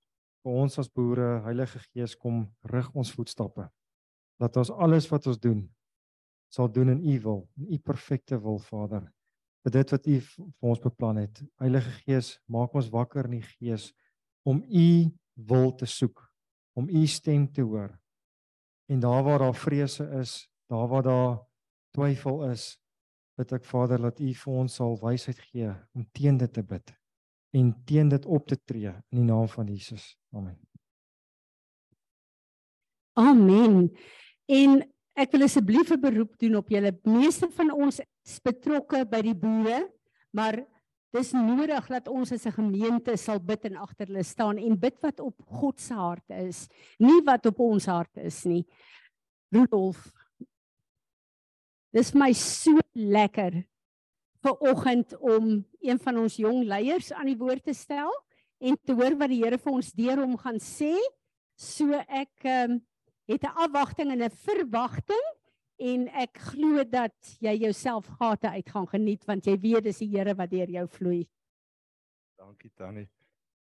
[0.44, 3.68] vir ons as boere Heilige Gees kom rig ons voetstappe.
[4.40, 5.68] Dat ons alles wat ons doen
[6.50, 9.04] sal doen in U wil, in U perfekte wil Vader.
[9.62, 11.42] Vir dit wat U vir ons beplan het.
[11.62, 13.92] Heilige Gees, maak ons wakker in die Gees
[14.42, 14.90] om U
[15.46, 16.24] wil te soek,
[16.74, 17.92] om U stem te hoor.
[18.90, 21.38] En daar waar daar vrese is, daar waar daar
[21.94, 22.72] twyfel is,
[23.38, 26.90] bid ek Vader dat U vir ons sal wysheid gee om teen dit te bid
[27.50, 30.16] en teen dit op te tree in die naam van Jesus.
[30.30, 30.58] Amen.
[33.18, 33.90] Amen.
[34.46, 34.80] En
[35.18, 36.98] ek wil asseblief 'n beroep doen op julle.
[37.04, 39.90] Meeste van ons is betrokke by die boere,
[40.30, 40.64] maar
[41.10, 44.96] dis nodig dat ons as 'n gemeente sal bid en agter hulle staan en bid
[45.02, 48.64] wat op God se hart is, nie wat op ons hart is nie.
[49.50, 50.12] Rudolf.
[51.92, 53.64] Dis my so lekker
[54.44, 58.12] vir oggend om een van ons jong leiers aan die woord te stel
[58.60, 60.94] en te hoor wat die Here vir ons deur hom gaan sê.
[61.56, 62.80] So ek ehm um,
[63.30, 65.26] het 'n afwagting en 'n verwagting
[65.78, 70.16] en ek glo dat jy jouself gate uit gaan geniet want jy weet dis die
[70.16, 71.28] Here wat deur jou vloei.
[72.36, 73.08] Dankie Tannie.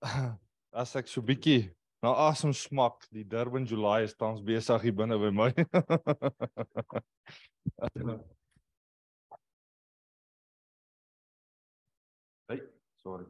[0.73, 1.71] As ek so bietjie
[2.03, 5.55] na asem smak, die Durban July is tans besig hier binne by my.
[13.05, 13.27] sorry.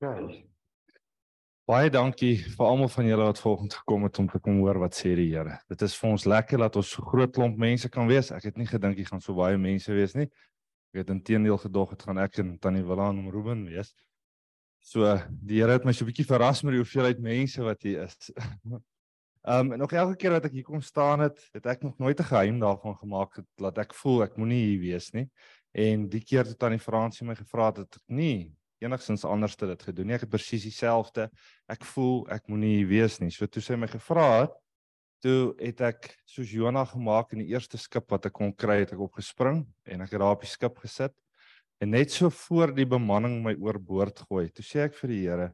[0.00, 0.44] Okay.
[1.68, 4.94] Baie dankie vir almal van julle wat vanoggend gekom het om te kom hoor wat
[4.96, 5.58] sê die Here.
[5.68, 8.30] Dit is vir ons lekker dat ons so groot klomp mense kan wees.
[8.32, 10.28] Ek het nie gedink hier gaan so baie mense wees nie.
[10.94, 13.90] Ek het intedeel gedog dit gaan ek en Tannie Willan en Ruben wees.
[14.88, 18.06] So die Here het my so 'n bietjie verras met die hoeveelheid mense wat hier
[18.06, 18.30] is.
[19.48, 22.20] Ehm um, nog elke keer wat ek hier kom staan het, het ek nog nooit
[22.20, 25.28] 'n geheim daarvan gemaak dat ek voel ek moenie hier wees nie.
[25.72, 29.66] En die keer toe Tannie Fransie my gevra het, het ek nie enigstens anders te
[29.66, 30.14] dit gedoen nie.
[30.14, 31.30] Ek het presies dieselfde.
[31.68, 33.30] Ek voel ek moenie hier wees nie.
[33.30, 34.56] So toe sy my gevra het,
[35.20, 38.92] toe het ek soos Jonah gemaak in die eerste skip wat ek kon kry, het
[38.92, 41.12] ek opgespring en ek het daar op die skip gesit
[41.80, 44.48] en net so voor die bemanning my oorboord gooi.
[44.50, 45.48] Toe sê ek vir die Here,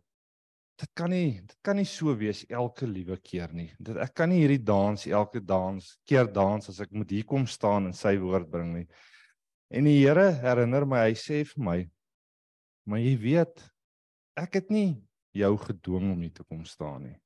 [0.81, 3.71] dit kan nie dit kan nie so wees elke liewe keer nie.
[3.79, 7.47] Dit ek kan nie hierdie dans elke dans keer dans as ek moet hier kom
[7.47, 8.87] staan en sy woord bring nie.
[9.71, 11.79] En die Here herinner my, hy sê vir my,
[12.85, 13.63] Maar jy weet,
[14.37, 14.91] ek het nie
[15.35, 17.17] jou gedwing om hier te kom staan nie.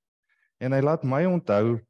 [0.63, 1.81] En hy laat my onthou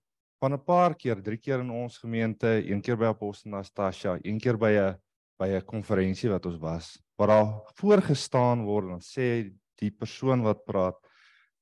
[0.41, 4.39] van 'n paar keer, drie keer in ons gemeente, een keer by Apostel Nastasia, een
[4.41, 4.97] keer by 'n
[5.39, 10.65] by 'n konferensie wat ons was, waar daar voorgestaan word en sê die persoon wat
[10.65, 10.99] praat,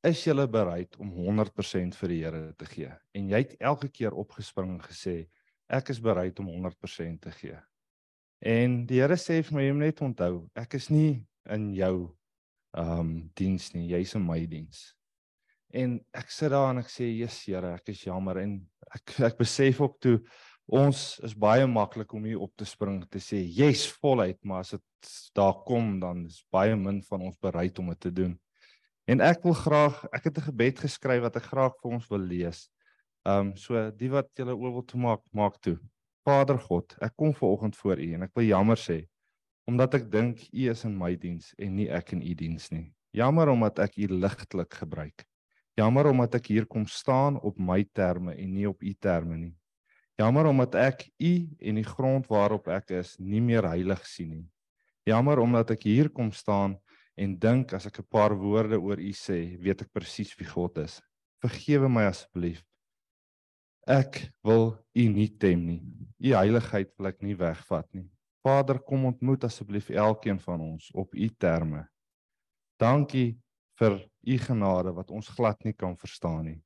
[0.04, 2.92] is jy bereid om 100% vir die Here te gee?
[3.14, 5.28] En jy het elke keer opgespring en gesê,
[5.68, 7.58] ek is bereid om 100% te gee.
[8.40, 12.16] En die Here sê vir my, jy moet net onthou, ek is nie in jou
[12.76, 14.92] ehm um, diens nie, jy's in my diens.
[15.72, 18.60] En ek sit daar en ek sê, "Jesus Here, ek is jammer." En
[18.94, 20.20] ek ek besef ook toe
[20.66, 24.70] ons is baie maklik om hier op te spring te sê, "Yes, voluit," maar as
[24.70, 24.82] dit
[25.34, 28.38] daar kom dan is baie min van ons bereid om dit te doen.
[29.06, 32.18] En ek wil graag, ek het 'n gebed geskryf wat ek graag vir ons wil
[32.18, 32.68] lees.
[33.24, 35.78] Ehm um, so die wat julle oor wil toe maak, maak toe.
[36.24, 39.06] Vader God, ek kom ver oggend voor U en ek wil jammer sê
[39.66, 42.86] omdat ek dink u is in my diens en nie ek in u diens nie.
[43.16, 45.24] Jammer omdat ek u ligtelik gebruik.
[45.76, 49.54] Jammer omdat ek hier kom staan op my terme en nie op u terme nie.
[50.16, 54.46] Jammer omdat ek u en die grond waarop ek is nie meer heilig sien nie.
[55.06, 56.78] Jammer omdat ek hier kom staan
[57.16, 60.78] en dink as ek 'n paar woorde oor u sê, weet ek presies wie God
[60.78, 61.02] is.
[61.44, 62.64] Vergewe my asseblief.
[63.86, 65.82] Ek wil u nie tem nie.
[66.18, 68.08] U heiligheid wil ek nie wegvat nie.
[68.42, 71.86] Vader, kom ontmoet asseblief elkeen van ons op u terme.
[72.78, 73.38] Dankie
[73.78, 76.60] vir u genade wat ons glad nie kan verstaan nie.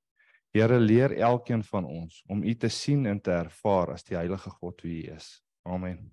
[0.51, 4.51] Here, leer elkeen van ons om u te sien en te ervaar as die heilige
[4.51, 5.37] God wie u is.
[5.63, 6.09] Amen.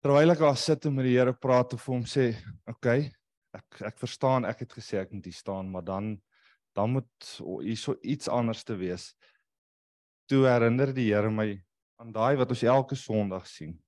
[0.00, 2.32] Terwyl ek daar sit en met die Here praat of hom sê,
[2.64, 3.12] "Oké, okay,
[3.52, 6.22] ek ek verstaan, ek het gesê ek moet hier staan, maar dan
[6.74, 9.14] dan moet hier so iets anders te wees."
[10.26, 11.62] Toe herinner die Here my
[11.98, 13.78] aan daai wat ons elke Sondag sien.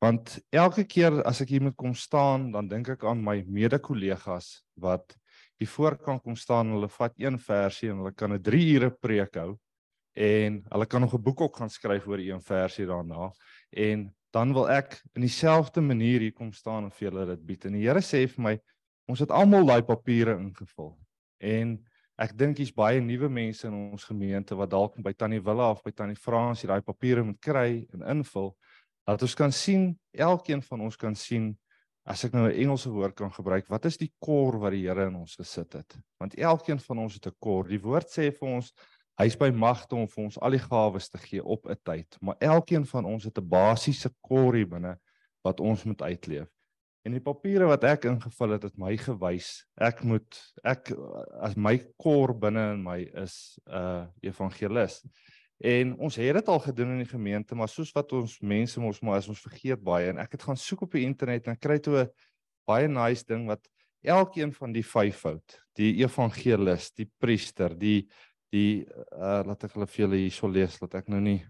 [0.00, 4.62] Want elke keer as ek hier moet kom staan, dan dink ek aan my mede-kollegas
[4.80, 5.16] wat
[5.58, 8.90] hier voor kan kom staan hulle vat een versie en hulle kan 'n 3 ure
[8.90, 9.58] preek hou
[10.14, 13.32] en hulle kan nog 'n boek ook gaan skryf oor een versie daarna
[13.70, 17.66] en dan wil ek in dieselfde manier hier kom staan en vir julle dit bied.
[17.68, 18.54] En die Here sê vir my,
[19.08, 20.92] ons het almal daai papiere ingevul.
[21.40, 21.76] En
[22.20, 25.82] ek dink hier's baie nuwe mense in ons gemeente wat dalk by Tannie Willa of
[25.84, 28.52] by Tannie Fransie daai papiere moet kry en invul.
[29.08, 31.54] Dat ons kan sien, elkeen van ons kan sien
[32.06, 35.06] as ek nou 'n Engelse woord kan gebruik, wat is die kor wat die Here
[35.06, 35.96] in ons gesit het?
[36.18, 37.66] Want elkeen van ons het 'n kor.
[37.66, 38.72] Die woord sê vir ons
[39.18, 42.36] hy's by magte om vir ons al die gawes te gee op 'n tyd, maar
[42.38, 44.98] elkeen van ons het 'n basiese kor hier binne
[45.42, 46.48] wat ons moet uitleef.
[47.04, 50.92] En die papiere wat ek ingevul het, het my gewys ek moet ek
[51.40, 55.02] as my kor binne in my is 'n uh, evangelis.
[55.64, 59.00] En ons het dit al gedoen in die gemeente, maar soos wat ons mense mos
[59.00, 61.78] maar as ons vergeet baie en ek het gaan soek op die internet en kry
[61.80, 62.10] toe 'n
[62.68, 63.68] baie nice ding wat
[64.02, 68.08] elkeen van die vyf fout, die evangelis, die priester, die
[68.52, 71.42] die uh laat ek hulle vir julle hierso lees, laat ek nou nie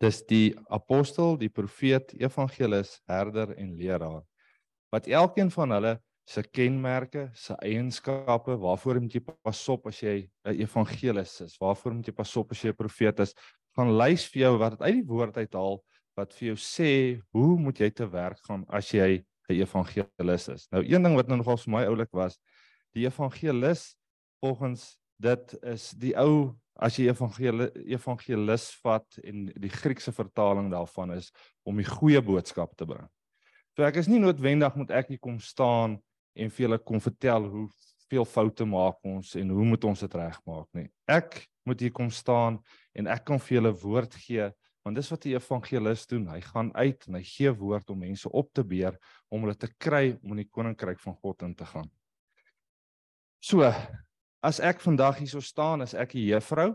[0.00, 4.24] dis die apostel, die profeet, evangelis, herder en leraar.
[4.90, 10.28] Wat elkeen van hulle se kenmerke, se eienskappe, waarvoor moet jy pas op as jy
[10.46, 11.56] 'n evangelis is?
[11.60, 13.34] Waarvoor moet jy pas op as jy 'n profeet is?
[13.76, 15.82] Gaan lys vir jou wat dit uit die woord uithaal
[16.16, 20.66] wat vir jou sê hoe moet jy te werk gaan as jy 'n evangelis is.
[20.70, 22.38] Nou een ding wat nou nogal vir my oulik was,
[22.94, 23.96] die evangelis
[24.40, 31.12] volgens dit is die ou as jy evangelis evangelis vat en die Griekse vertaling daarvan
[31.12, 31.30] is
[31.64, 33.06] om die goeie boodskap te bring.
[33.76, 35.98] So ek is nie noodwendig moet ek hier kom staan
[36.34, 37.68] en vir julle kom vertel hoe
[38.10, 40.88] veel foute maak ons en hoe moet ons dit regmaak nie.
[41.10, 42.60] Ek moet hier kom staan
[42.94, 44.50] en ek kan vir julle woord gee
[44.84, 46.26] want dis wat die evangelis doen.
[46.28, 48.98] Hy gaan uit en hy gee woord om mense op te beer
[49.32, 51.88] om hulle te kry om in die koninkryk van God in te gaan.
[53.40, 53.64] So,
[54.44, 56.74] as ek vandag hier so staan, as ek 'n juffrou,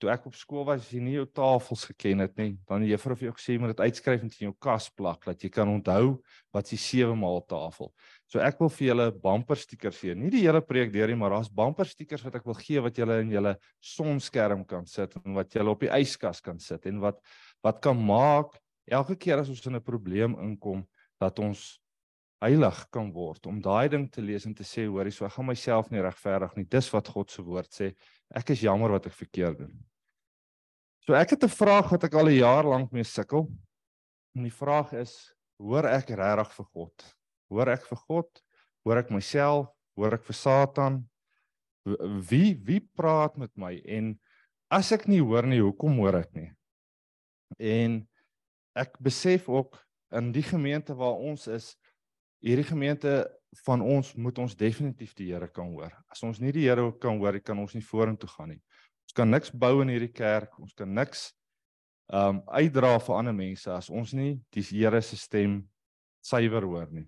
[0.00, 2.92] toe ek op skool was, as jy nie jou tafels geken het nie, dan die
[2.94, 5.50] juffrou vir jou gesê jy moet dit uitskryf en in jou kas plak dat jy
[5.52, 7.92] kan onthou wat is 7 maal tafel.
[8.30, 10.14] So ek wil vir julle bumper stickers gee.
[10.14, 12.98] Nie die hele preek deur nie, maar daar's bumper stickers wat ek wil gee wat
[13.00, 17.02] julle in julle sonskerm kan sit en wat julle op die yskas kan sit en
[17.02, 17.18] wat
[17.66, 18.54] wat kan maak
[18.90, 20.86] elke keer as ons in 'n probleem inkom
[21.20, 21.80] dat ons
[22.40, 25.46] heilig kan word om daai ding te lees en te sê hoorie so ek gaan
[25.46, 27.94] myself nie regverdig nie dis wat God se woord sê
[28.34, 29.74] ek is jammer wat ek verkeerd doen
[31.10, 33.48] So ek het 'n vraag wat ek al 'n jaar lank mee sukkel.
[34.36, 37.16] En die vraag is, hoor ek regtig vir God?
[37.50, 38.42] Hoor ek vir God?
[38.86, 39.70] Hoor ek myself?
[39.98, 41.00] Hoor ek vir Satan?
[42.30, 43.74] Wie wie praat met my?
[43.84, 44.14] En
[44.70, 46.50] as ek nie hoor nie, hoekom hoor ek nie?
[47.58, 48.00] En
[48.78, 49.80] ek besef ook
[50.14, 51.74] in die gemeente waar ons is,
[52.40, 53.26] hierdie gemeente
[53.66, 55.92] van ons moet ons definitief die Here kan hoor.
[56.10, 58.60] As ons nie die Here kan hoor, kan ons nie vorentoe gaan nie.
[59.08, 61.32] Ons kan niks bou in hierdie kerk, ons kan niks
[62.10, 65.60] um uitdra vir ander mense as ons nie die Here se stem
[66.26, 67.06] suiwer hoor nie.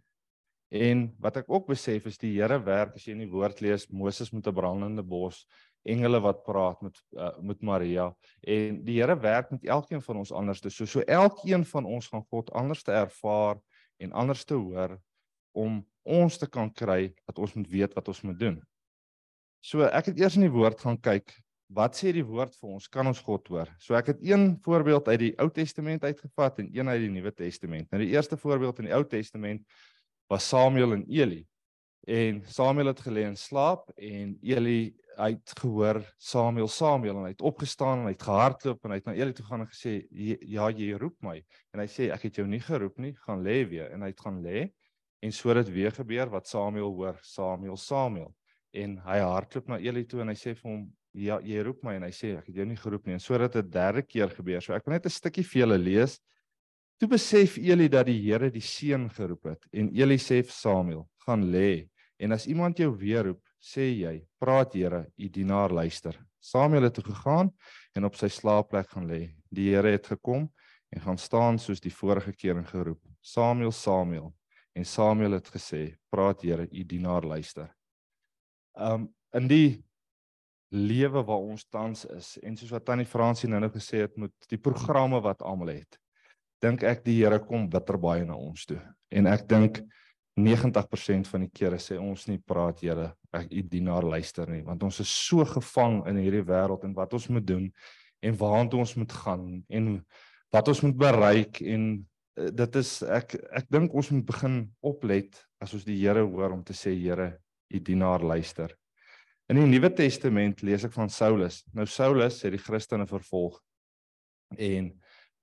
[0.72, 3.84] En wat ek ook besef is die Here werk as jy in die woord lees
[3.92, 5.44] Moses met 'n brandende bos,
[5.84, 10.32] engele wat praat met uh, met Maria en die Here werk met elkeen van ons
[10.32, 10.62] anders.
[10.68, 13.60] So so elkeen van ons gaan God anders te ervaar
[13.98, 14.98] en anders te hoor
[15.52, 18.62] om ons te kan kry dat ons moet weet wat ons moet doen.
[19.60, 21.36] So ek het eers in die woord gaan kyk
[21.72, 22.88] wat sê die woord vir ons?
[22.88, 23.68] Kan ons God hoor?
[23.80, 27.32] So ek het een voorbeeld uit die Ou Testament uitgevat en een uit die Nuwe
[27.32, 27.90] Testament.
[27.90, 29.64] Nou die eerste voorbeeld in die Ou Testament
[30.32, 31.42] was Samuel en Eli.
[32.08, 37.44] En Samuel het gelê in slaap en Eli het gehoor Samuel Samuel en hy het
[37.44, 40.70] opgestaan en hy het gehardloop en hy het na Eli toe gaan en gesê ja
[40.72, 41.36] jy roep my
[41.74, 44.24] en hy sê ek het jou nie geroep nie gaan lê weer en hy het
[44.24, 44.64] gaan lê
[45.22, 48.32] en so dit weer gebeur wat Samuel hoor Samuel Samuel
[48.72, 51.98] en hy hardloop na Eli toe en hy sê vir hom ja, jy roep my
[51.98, 54.32] en hy sê ek het jou nie geroep nie en sodat dit 'n derde keer
[54.32, 54.62] gebeur.
[54.64, 56.18] So ek wil net 'n stukkie vir julle lees.
[57.02, 61.00] Toe besef Eli dat die Here die seun geroep het en Eli sê vir Samuel:
[61.26, 61.88] "Gaan lê
[62.22, 66.94] en as iemand jou weer roep, sê jy: Praat Here, u dienaar luister." Samuel het
[66.94, 67.50] toe gegaan
[67.96, 69.34] en op sy slaapplek gaan lê.
[69.50, 70.46] Die Here het gekom
[70.94, 74.32] en gaan staan soos die vorige keer en geroep: "Samuel, Samuel."
[74.72, 77.74] En Samuel het gesê: "Praat Here, u dienaar luister."
[78.78, 79.84] Um in die
[80.70, 84.32] lewe waar ons tans is en soos wat Tannie Fransie nou nou gesê het met
[84.48, 85.98] die programme wat almal het
[86.62, 88.80] dink ek die Here kom bitter baie na ons toe
[89.12, 89.82] en ek dink
[90.40, 94.82] 90% van die kere sê ons nie praat Here ek u dienaar luister nie want
[94.86, 97.68] ons is so gevang in hierdie wêreld en wat ons moet doen
[98.22, 99.92] en waartoe ons moet gaan en
[100.52, 101.88] wat ons moet bereik en
[102.38, 106.54] uh, dit is ek ek dink ons moet begin oplet as ons die Here hoor
[106.58, 107.34] om te sê Here
[107.72, 108.76] u dienaar luister
[109.52, 111.58] In die Nuwe Testament lees ek van Saulus.
[111.76, 113.58] Nou Saulus het die Christene vervolg.
[114.56, 114.86] En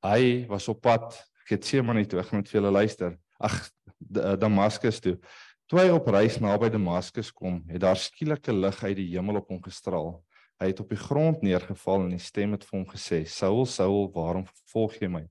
[0.04, 1.16] hy was op pad
[1.50, 2.20] Getsemane toe.
[2.22, 3.18] Ek gaan met vir julle luister.
[3.40, 3.70] Ag
[4.00, 5.18] D- Damaskus toe.
[5.70, 9.38] Toe hy op reis naby Damaskus kom, het daar skielik 'n lig uit die hemel
[9.38, 10.24] op hom gestraal.
[10.60, 14.12] Hy het op die grond neergeval en die stem het vir hom gesê: "Saul, Saul,
[14.12, 15.26] waarom vervolg jy my?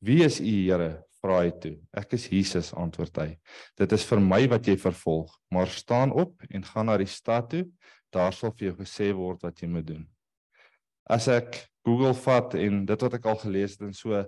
[0.00, 1.78] Wie is u, Here?" vra hy toe.
[1.94, 3.38] "Ek is Jesus," antwoord hy.
[3.76, 7.50] "Dit is vir my wat jy vervolg, maar staan op en gaan na die stad
[7.50, 7.68] toe.
[8.10, 10.08] Daar sal vir jou gesê word wat jy moet doen."
[11.08, 14.22] As ek Google vat en dit wat ek al gelees het en so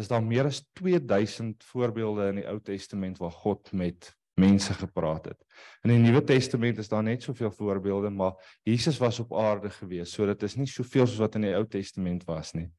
[0.00, 5.26] is daar meer as 2000 voorbeelde in die Ou Testament waar God met mense gepraat
[5.28, 5.40] het.
[5.84, 10.14] In die Nuwe Testament is daar net soveel voorbeelde, maar Jesus was op aarde gewees,
[10.14, 12.70] so dit is nie soveel soos wat in die Ou Testament was nie.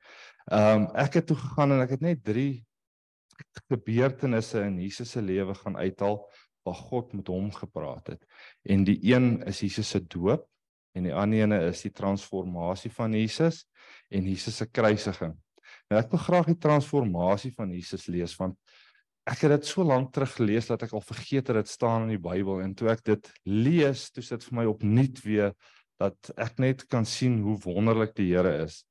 [0.50, 2.48] Ehm um, ek het toe gegaan en ek het net 3
[3.70, 6.24] gebeurtenisse in Jesus se lewe gaan uithaal
[6.66, 8.26] waar God met hom gepraat het.
[8.64, 10.48] En die een is Jesus se doop
[10.98, 13.64] en die ander ene is die transformasie van Jesus
[14.12, 15.36] en Jesus se kruisiging.
[15.89, 18.58] Nou ek wil graag die transformasie van Jesus lees want
[19.30, 22.16] ek het dit so lank terug gelees dat ek al vergeet het dit staan in
[22.16, 25.54] die Bybel en toe ek dit lees, toe sit vir my opnuut weer
[26.02, 28.82] dat ek net kan sien hoe wonderlik die Here is.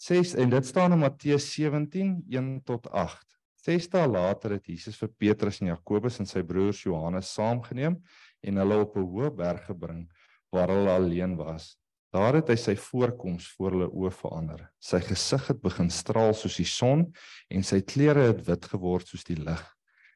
[0.00, 3.26] 6 en dit staan in Matteus 17 1 tot 8.
[3.60, 7.98] 6 dae later het Jesus vir Petrus en Jakobus en sy broers Johannes saamgeneem
[8.40, 10.08] en hulle op 'n hoë berg gebring
[10.54, 11.74] waar hulle alleen was.
[12.10, 14.64] Daar het hy sy voorkoms voor hulle oë verander.
[14.82, 17.06] Sy gesig het begin straal soos die son
[17.50, 19.62] en sy klere het wit geword soos die lig.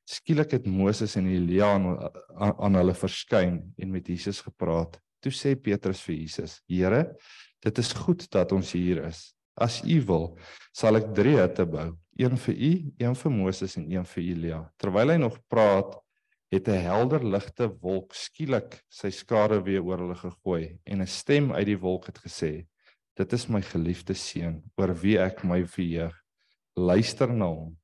[0.05, 1.87] Skielik het Moses en Elia aan,
[2.35, 4.99] aan, aan hulle verskyn en met Jesus gepraat.
[5.25, 7.15] Toe sê Petrus vir Jesus: "Here,
[7.65, 9.31] dit is goed dat ons hier is.
[9.57, 10.27] As U wil,
[10.75, 14.61] sal ek drie hutte bou, een vir U, een vir Moses en een vir Elia."
[14.77, 15.95] Terwyl hy nog praat,
[16.53, 21.53] het 'n helder ligte wolk skielik sy skare weer oor hulle gegooi en 'n stem
[21.53, 22.67] uit die wolk het gesê:
[23.17, 26.15] "Dit is my geliefde seun, oor wie ek my verheug.
[26.77, 27.77] Luister na hom."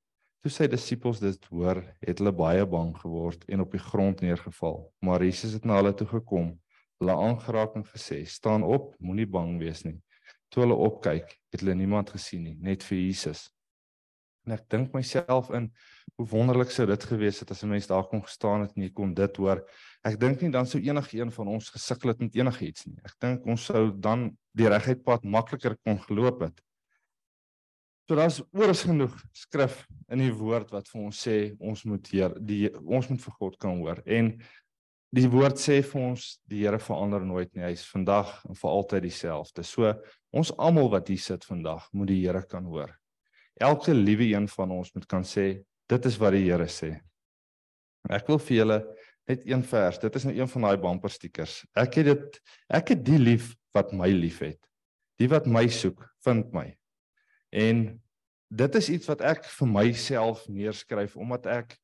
[0.43, 4.93] Toe sy disippels dit hoor, het hulle baie bang geword en op die grond neergeval.
[5.01, 6.61] Maar Jesus het na hulle toe gekom,
[6.99, 10.01] hulle aangeraak en gesê: "Staan op, moenie bang wees nie."
[10.49, 13.51] Toe hulle opkyk, het hulle niemand gesien nie, net vir Jesus.
[14.47, 15.69] En ek dink myself in
[16.17, 18.93] hoe wonderlik sou dit gewees het as 'n mens daar kon gestaan het en jy
[18.93, 19.65] kon dit hoor.
[20.05, 22.99] Ek dink nie dan sou enige een van ons gesukkel het met enigiets nie.
[23.05, 26.61] Ek dink ons sou dan die reguit pad makliker kon geloop het.
[28.09, 32.33] So daar's oors genoeg skrif in die woord wat vir ons sê ons moet Heer
[32.41, 34.03] die ons moet vir God kan hoor.
[34.05, 34.33] En
[35.15, 37.63] die woord sê vir ons die Here verander nooit nie.
[37.69, 39.63] Hy's vandag en vir altyd dieselfde.
[39.63, 39.95] So
[40.35, 43.00] ons almal wat hier sit vandag moet die Here kan hoor.
[43.61, 46.95] Elke liewe een van ons moet kan sê dit is wat die Here sê.
[48.09, 48.79] Ek wil vir julle
[49.29, 49.99] net een vers.
[50.01, 51.61] Dit is nou een van daai bumper stickers.
[51.77, 52.41] Ek het dit
[52.73, 54.59] ek het die lief wat my liefhet.
[55.21, 56.71] Die wat my soek, vind my.
[57.53, 57.85] En
[58.49, 61.77] dit is iets wat ek vir myself neerskryf omdat ek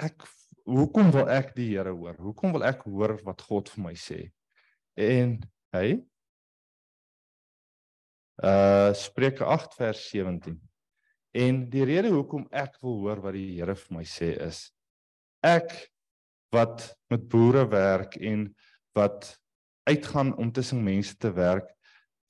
[0.00, 0.22] ek
[0.64, 2.16] hoekom wil ek die Here hoor?
[2.20, 4.22] Hoekom wil ek hoor wat God vir my sê?
[4.96, 5.40] En
[5.74, 5.98] hy
[8.40, 10.56] uh Spreuke 8 vers 17.
[11.36, 14.68] En die rede hoekom ek wil hoor wat die Here vir my sê is
[15.46, 15.72] ek
[16.52, 18.48] wat met boere werk en
[18.98, 19.30] wat
[19.88, 21.70] uitgaan om tussen mense te werk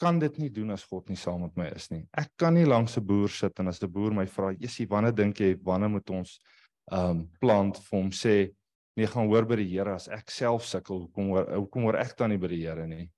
[0.01, 2.07] kan dit nie doen as God nie saam met my is nie.
[2.17, 5.13] Ek kan nie langs 'n boer sit en as 'n boer my vra, "Jessie, wanneer
[5.13, 6.39] dink jy wanneer moet ons
[6.91, 8.55] um plant vir hom sê,
[8.97, 12.31] nee, gaan hoor by die Here as ek self sukkel, hoekom hoekom hoor ek dan
[12.31, 13.11] nie by die Here nie?"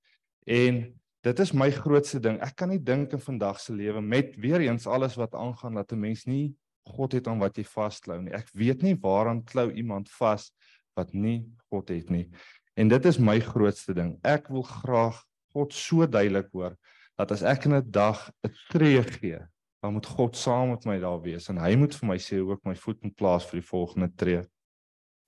[0.47, 2.40] En dit is my grootste ding.
[2.42, 5.92] Ek kan nie dink in vandag se lewe met weer eens alles wat aangaan dat
[5.92, 6.54] 'n mens nie
[6.88, 8.32] God het aan wat jy vasklou nie.
[8.34, 10.50] Ek weet nie waaraan klou iemand vas
[10.96, 12.28] wat nie God het nie.
[12.74, 14.18] En dit is my grootste ding.
[14.24, 15.22] Ek wil graag
[15.54, 16.76] God so duidelik hoor
[17.16, 19.38] dat as ek in 'n dag 'n tree gee,
[19.82, 22.54] dan moet God saam met my daar wees en hy moet vir my sê hoe
[22.54, 24.42] ek my voet moet plaas vir die volgende tree.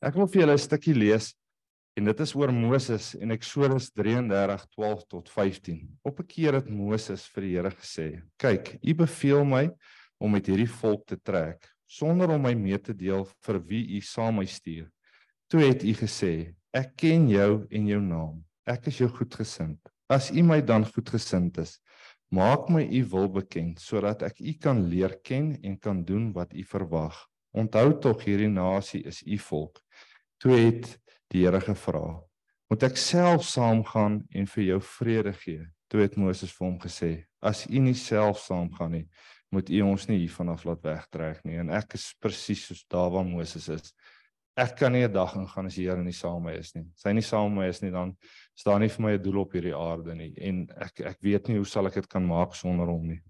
[0.02, 1.34] Ek wil vir julle 'n stukkie lees
[1.94, 5.98] en dit is oor Moses en Eksodus 33:12 tot 15.
[6.02, 9.70] Op 'n keer het Moses vir die Here gesê: "Kyk, U beveel my
[10.18, 14.00] om met hierdie volk te trek sonder om my mee te deel vir wie U
[14.04, 14.88] saam my stuur.
[15.50, 18.40] Toe het U gesê: Ek ken jou en jou naam.
[18.66, 19.78] Ek is jou goedgesind.
[20.10, 21.78] As U my dan goedgesind is,
[22.34, 26.54] maak my U wil bekend sodat ek U kan leer ken en kan doen wat
[26.54, 27.14] U verwag.
[27.54, 29.78] Onthou tog hierdie nasie is U volk.
[30.42, 30.96] Toe het
[31.34, 32.22] die Here gevra:
[32.70, 37.26] "Moet ek self saamgaan en vir jou vrede gee?" Toe het Moses vir hom gesê:
[37.42, 39.08] "As U nie self saamgaan nie,
[39.50, 43.10] moet U ons nie hiervan af laat wegtrek nie." En ek is presies soos daar
[43.10, 43.92] waar Moses is.
[44.56, 46.86] Ek kan nie 'n dag ingaan as die Here nie saam met my is nie.
[46.94, 48.16] As hy nie saam met my is nie, dan
[48.54, 51.56] staan nie vir my 'n doel op hierdie aarde nie en ek ek weet nie
[51.56, 53.20] hoe sal ek dit kan maak sonder hom nie.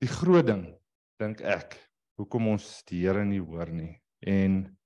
[0.00, 0.76] Die groot ding
[1.18, 1.80] dink ek
[2.18, 3.98] hoekom ons die Here nie hoor nie.
[4.20, 4.76] En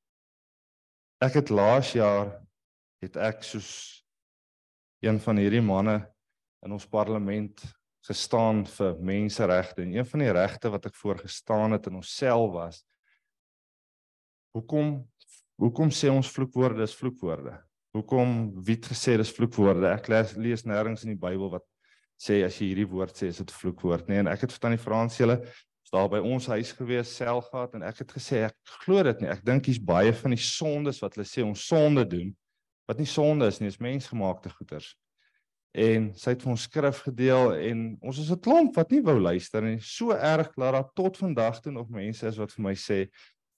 [1.20, 2.32] ek het laas jaar
[3.04, 3.70] het ek soos
[5.04, 6.00] een van hierdie manne
[6.64, 7.62] in ons parlement
[8.08, 9.84] gestaan vir menseregte.
[9.84, 12.84] En een van die regte wat ek voor gestaan het in onsself was
[14.56, 14.96] hoekom
[15.60, 17.52] hoekom sê ons vloekwoorde is vloekwoorde?
[17.92, 18.30] Hoekom
[18.64, 19.90] wie het gesê dis vloekwoorde?
[19.92, 21.66] Ek lees, lees nêrens in die Bybel wat
[22.20, 24.80] sê as jy hierdie woord sê is dit vloekwoord nee en ek het verstaan die
[24.82, 25.38] Frans julle
[25.90, 29.20] is daar by ons huis gewees self gehad en ek het gesê ek glo dit
[29.20, 29.28] nie.
[29.28, 32.30] Ek dink hier's baie van die sondes wat hulle sê ons sonde doen
[32.86, 34.96] wat nie sonde is nie is mensgemaakte goeders.
[35.74, 39.18] En sy het vir ons skrif gedeel en ons is 'n klomp wat nie wou
[39.18, 39.78] luister nie.
[39.80, 43.08] So erg dat daar tot vandag toe nog mense is wat vir my sê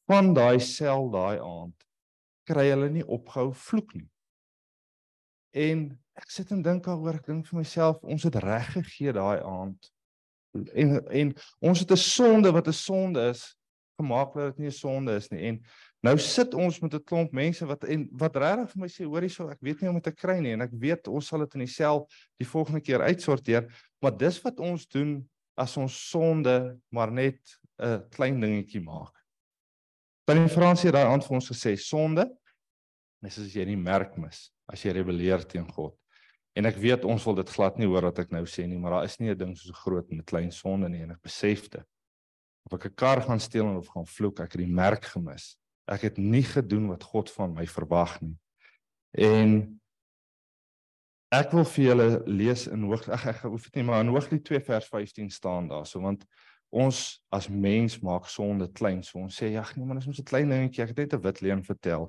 [0.08, 1.76] van daai sel daai aand
[2.44, 4.08] kry hulle nie opgehou vloek nie.
[5.52, 9.40] En ek sit en dink daaroor ek dink vir myself ons het reg gegee daai
[9.40, 9.92] aand
[10.52, 13.56] en en ons het 'n sonde wat 'n sonde is
[14.00, 15.62] gemaak dat dit nie 'n sonde is nie en
[16.02, 19.22] Nou sit ons met 'n klomp mense wat en wat regtig vir my sê hoor
[19.22, 21.38] hierso ek weet nie hoe om dit te kry nie en ek weet ons sal
[21.38, 23.68] dit in dieself die volgende keer uitsorteer
[24.02, 25.22] maar dis wat ons doen
[25.54, 27.38] as ons sonde maar net
[27.78, 29.14] 'n klein dingetjie maak.
[30.26, 32.26] Dan in Fransie daai aand vir ons gesê sonde
[33.22, 35.94] is as jy nie merk mis as jy rebelleer teen God.
[36.54, 38.90] En ek weet ons wil dit glad nie hoor wat ek nou sê nie maar
[38.98, 41.22] daar is nie 'n ding soos 'n groot en 'n klein sonde nie en ek
[41.22, 41.86] besef dit.
[42.64, 45.56] Of ek 'n kar gaan steel of gaan vloek ek het die merk gemis
[45.90, 48.36] ek het nie gedoen wat God van my verwag nie.
[49.18, 49.80] En
[51.32, 54.44] ek wil vir julle lees in hoog ag ek hoef dit nie maar in Hooglied
[54.46, 56.24] 2 vers 15 staan daar so want
[56.72, 59.02] ons as mens maak sonde klein.
[59.04, 60.82] So ons sê ag nee man, dis net 'n klein dingetjie.
[60.82, 62.08] Ek het net 'n wit leuen vertel.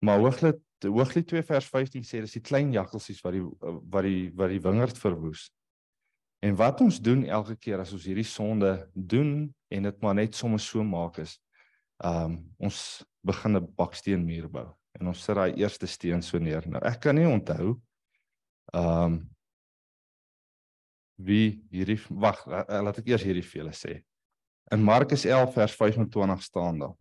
[0.00, 0.60] Maar Hooglied
[0.90, 4.60] Hooglied 2 vers 15 sê dis die klein jakkalsies wat die wat die wat die
[4.60, 5.50] wingerd verwoes.
[6.44, 10.34] En wat ons doen elke keer as ons hierdie sonde doen en dit maar net
[10.34, 11.38] sommer so maak is
[12.02, 14.66] Ehm um, ons begin 'n baksteenmuur bou
[14.98, 16.66] en ons sit daai eerste steen so neer.
[16.66, 17.80] Nou ek kan nie onthou
[18.74, 19.30] ehm um,
[21.16, 24.02] wie hierdie wag laat ek eers hierdie vir julle sê.
[24.72, 26.96] In Markus 11 vers 25 staan daar.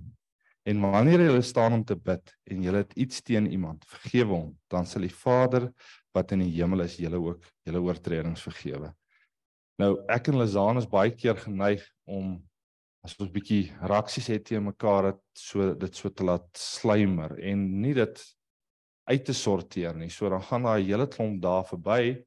[0.64, 4.52] En wanneer jy staan om te bid en jy het iets teen iemand, vergewe hom,
[4.72, 5.68] dan sal die Vader
[6.16, 8.94] wat in die hemel is julle ook julle oortredings vergewe.
[9.82, 12.38] Nou ek en Lazaan is baie keer geneig om
[13.04, 17.66] as ons bietjie reaksies het teen mekaar dat so dit so te laat slymer en
[17.84, 18.22] nie dit
[19.12, 20.08] uit te sorteer nie.
[20.14, 22.22] So dan gaan daai hele klomp daar verby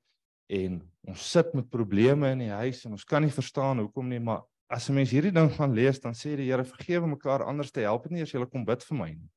[0.53, 4.21] en ons sit met probleme in die huis en ons kan nie verstaan hoekom nie,
[4.21, 7.71] maar as 'n mens hierdie ding gaan lees, dan sê die Here vergewe mekaar anders
[7.71, 9.31] te help nie as jy kom bid vir my nie.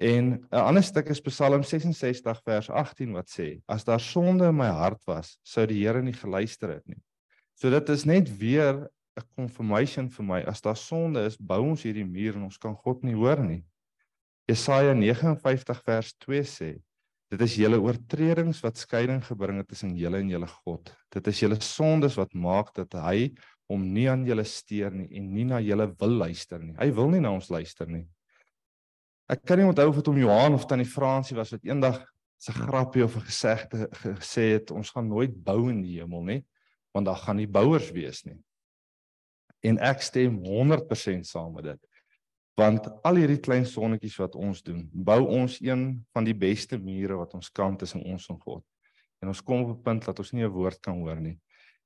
[0.00, 4.56] En 'n ander stuk is Psalm 66 vers 18 wat sê: As daar sonde in
[4.56, 7.02] my hart was, sou die Here nie geluister het nie.
[7.54, 11.82] So dit is net weer 'n confirmation vir my as daar sonde is, bou ons
[11.82, 13.64] hierdie muur en ons kan God nie hoor nie.
[14.48, 16.80] Jesaja 59 vers 2 sê:
[17.28, 20.94] Dit is julle oortredings wat skeiding gebring het tussen julle en julle God.
[21.10, 23.34] Dit is julle sondes wat maak dat hy
[23.68, 26.74] hom nie aan julle steur nie en nie na julle wil luister nie.
[26.78, 28.06] Hy wil nie na ons luister nie.
[29.28, 32.00] Ek kan nie onthou of dit om Johan of tannie Fransie was wat eendag
[32.48, 33.88] 'n grappie of 'n gesegde
[34.20, 36.44] gesê het ons gaan nooit bou in die hemel nie
[36.94, 38.38] want daar gaan nie bouers wees nie
[39.66, 41.80] en ek stem 100% saam met dit.
[42.58, 47.20] Want al hierdie klein sonnetjies wat ons doen, bou ons een van die beste mure
[47.20, 48.64] wat ons kan tussen ons en God.
[49.22, 51.38] En ons kom op 'n punt dat ons nie 'n woord kan hoor nie.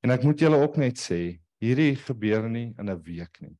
[0.02, 3.56] En ek moet julle ook net sê, hierdie gebeur nie in 'n week nie.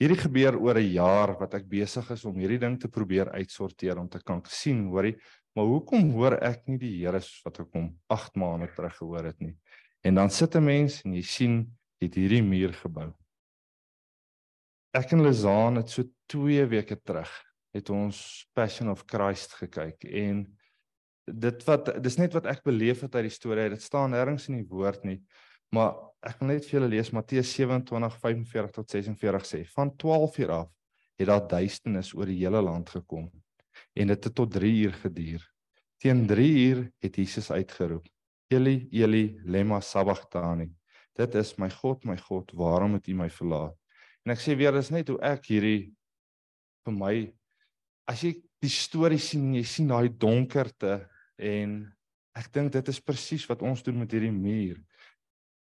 [0.00, 3.98] Hierdie gebeur oor 'n jaar wat ek besig is om hierdie ding te probeer uitsorteer
[3.98, 5.16] om te kan sien, hoorie,
[5.54, 9.40] maar hoekom hoor ek nie die Here wat ek hom 8 maande terug gehoor het
[9.40, 9.54] nie?
[10.02, 13.12] En dan sit 'n mens en jy sien het hierdie muur gebou.
[14.94, 17.30] Ek en Lizaan het so 2 weke terug
[17.74, 20.44] het ons Passion of Christ gekyk en
[21.26, 23.70] dit wat dis net wat ek beleef het uit die storie.
[23.72, 25.22] Dit staan nêrens in die woord nie.
[25.74, 29.64] Maar ek wil net vir julle lees Matteus 27:45 tot 46 sê.
[29.74, 30.70] Van 12 uur af
[31.18, 33.28] het daar duisternis oor die hele land gekom
[33.94, 35.42] en dit het tot 3 uur geduur.
[35.98, 38.06] Teen 3 uur het Jesus uitgeroep:
[38.50, 40.70] Eli Eli lema sabachthani
[41.14, 43.76] dit is my God, my God, waarom het U my verlaat?
[44.24, 45.92] En ek sê weer, dis net hoe ek hierdie
[46.84, 47.14] vir my
[48.10, 51.04] as jy die storie sien, jy sien daai donkerte
[51.40, 51.82] en
[52.36, 54.80] ek dink dit is presies wat ons doen met hierdie muur.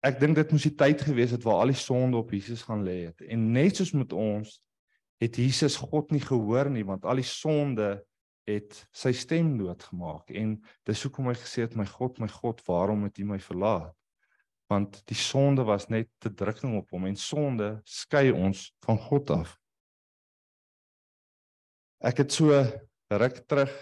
[0.05, 2.83] Ek dink dit moes die tyd gewees het waar al die sonde op Jesus gaan
[2.85, 3.21] lê het.
[3.25, 4.59] En net soos met ons
[5.21, 7.97] het Jesus God nie gehoor nie want al die sonde
[8.47, 10.55] het sy stem doodgemaak en
[10.87, 13.95] dis hoekom hy gesê het my God my God waarom het U my verlaat
[14.71, 19.31] want die sonde was net te drukking op hom en sonde skei ons van God
[19.31, 19.53] af.
[22.03, 22.51] Ek het so
[23.07, 23.73] ruk terug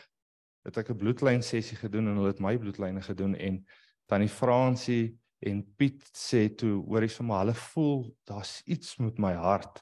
[0.66, 3.66] het ek 'n bloedlyn sessie gedoen en hulle het my bloedlyne gedoen en
[4.06, 9.34] tannie Fransie en Piet sê toe hoorie vir my hulle voel daar's iets met my
[9.38, 9.82] hart.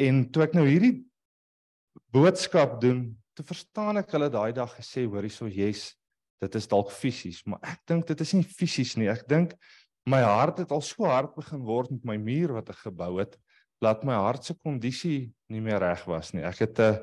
[0.00, 1.02] En toe ek nou hierdie
[2.14, 5.92] boodskap doen, toe verstaan ek hulle daai dag gesê hoorie so jy's
[6.42, 9.06] dit is dalk fisies, maar ek dink dit is nie fisies nie.
[9.12, 9.54] Ek dink
[10.10, 13.36] my hart het al so hard begin word met my muur wat ek gebou het,
[13.82, 16.42] laat my hart se kondisie nie meer reg was nie.
[16.42, 16.98] Ek het 'n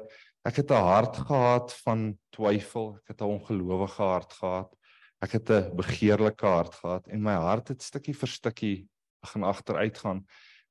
[0.47, 4.75] ek het 'n hart gehad van twyfel, ek het 'n ongelowige hart gehad.
[5.19, 8.87] Ek het 'n begeerlike hart gehad en my hart het stukkie vir stukkie
[9.21, 10.25] begin agteruit gaan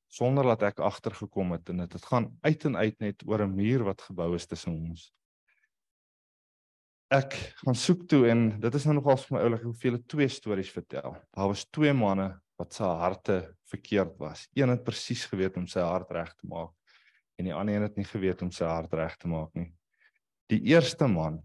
[0.09, 3.55] sonder dat ek agtergekom het en dit het gaan uit en uit net oor 'n
[3.55, 5.13] muur wat gebou is tussen ons.
[7.11, 7.33] Ek
[7.65, 11.17] gaan soek toe en dit is nou nogal vir my oulik hoeveel twee stories vertel.
[11.33, 14.49] Daar was twee manne wat se harte verkeerd was.
[14.55, 16.73] Een het presies geweet om sy hart reg te maak
[17.39, 19.73] en die ander een het nie geweet om sy hart reg te maak nie.
[20.51, 21.43] Die eerste man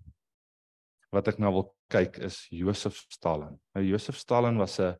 [1.11, 3.57] wat ek nou wil kyk is Josef Stalin.
[3.75, 4.95] Nou Josef Stalin was 'n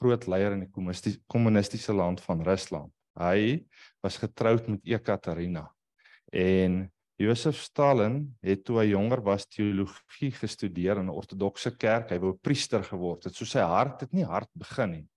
[0.00, 2.92] groot leier in die kommunistiese land van Rusland.
[3.18, 3.66] Hy
[4.02, 5.68] was getroud met Ekaterina
[6.32, 12.10] en Josef Stalin het toe hy jonger was teologie gestudeer in 'n ortodokse kerk.
[12.10, 13.34] Hy wou priester geword het.
[13.34, 15.08] So sy hart het nie hard begin nie.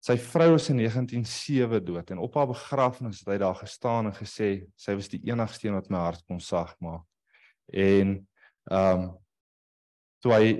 [0.00, 4.12] Sy vrou is in 1907 dood en op haar begrafnis het hy daar gestaan en
[4.12, 7.02] gesê sy was die enigste een wat my hart kon sag maak.
[7.72, 8.28] En
[8.70, 9.18] ehm um,
[10.24, 10.50] toe hy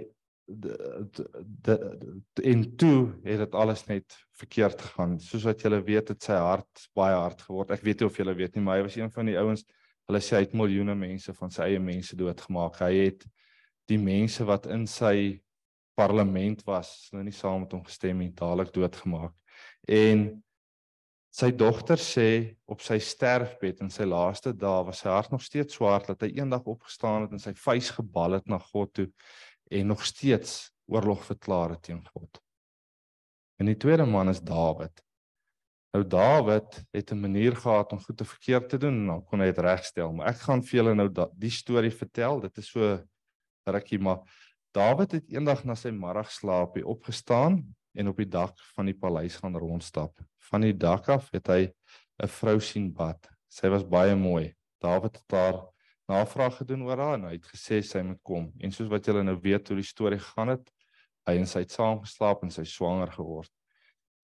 [2.42, 5.18] en toe het dit alles net verkeerd gegaan.
[5.20, 7.74] Soos wat julle weet het sy hart baie hard geword.
[7.74, 9.66] Ek weet nie of julle weet nie, maar hy was een van die ouens
[10.08, 12.78] Hulle sê hy het miljoene mense van sy eie mense doodgemaak.
[12.80, 13.26] Hy het
[13.92, 15.36] die mense wat in sy
[15.98, 19.34] parlement was, hulle nie saam met hom gestem nie, dadelik doodgemaak.
[19.84, 20.22] En
[21.38, 22.28] sy dogter sê
[22.72, 26.30] op sy sterfbed in sy laaste dae was sy hart nog steeds swaar dat hy
[26.38, 29.06] eendag opgestaan het en sy vuis gebal het na God toe
[29.68, 32.40] en nog steeds oorlog verklaar het teen God.
[33.58, 35.02] En die tweede man is Dawid.
[35.92, 39.40] Nou Dawid het 'n manier gehad om goed te verkeerd te doen en dan kon
[39.40, 40.12] hy dit regstel.
[40.12, 42.40] Maar ek gaan vir julle nou die storie vertel.
[42.40, 43.04] Dit is so
[43.64, 44.22] rukkie maar
[44.70, 49.56] Dawid het eendag na sy middagslaapie opgestaan en op die dak van die paleis gaan
[49.56, 50.20] rondstap.
[50.50, 51.72] Van die dak af het hy
[52.22, 53.28] 'n vrou sien bad.
[53.48, 54.54] Sy was baie mooi.
[54.80, 55.66] Dawid het haar
[56.08, 58.48] navraag gedoen oor haar en hy het gesê sy moet kom.
[58.60, 60.70] En soos wat julle nou weet hoe die storie gegaan het,
[61.28, 63.52] hy en sy het saam geslaap en sy swanger geword.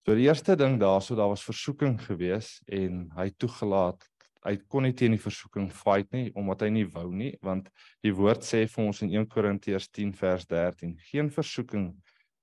[0.05, 4.03] So die eerste ding daarso daar was versoeking gewees en hy toegelaat
[4.45, 7.71] hy kon nie teen die versoeking fight nie omdat hy nie wou nie want
[8.05, 11.89] die woord sê vir ons in 1 Korintiërs 10 vers 13 geen versoeking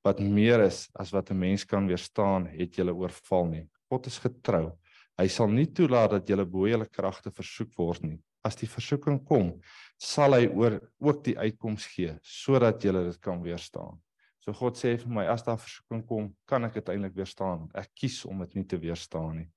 [0.06, 4.18] wat meer is as wat 'n mens kan weerstaan het julle oorval nie God is
[4.18, 4.72] getrou
[5.18, 9.24] hy sal nie toelaat dat julle bo julle kragte versoek word nie as die versoeking
[9.24, 9.52] kom
[9.98, 14.00] sal hy oor ook die uitkoms gee sodat julle dit kan weerstaan
[14.42, 17.68] So God sê vir my as daar versoeking kom, kan ek uiteindelik weerstaan.
[17.78, 19.48] Ek kies om dit nie te weerstaan nie.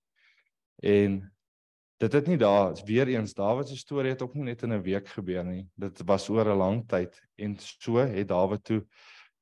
[0.86, 1.16] En
[2.04, 4.84] dit het nie daar weer eens Dawid se storie het ook nie net in 'n
[4.84, 5.66] week gebeur nie.
[5.76, 8.86] Dit was oor 'n lang tyd en so het Dawid toe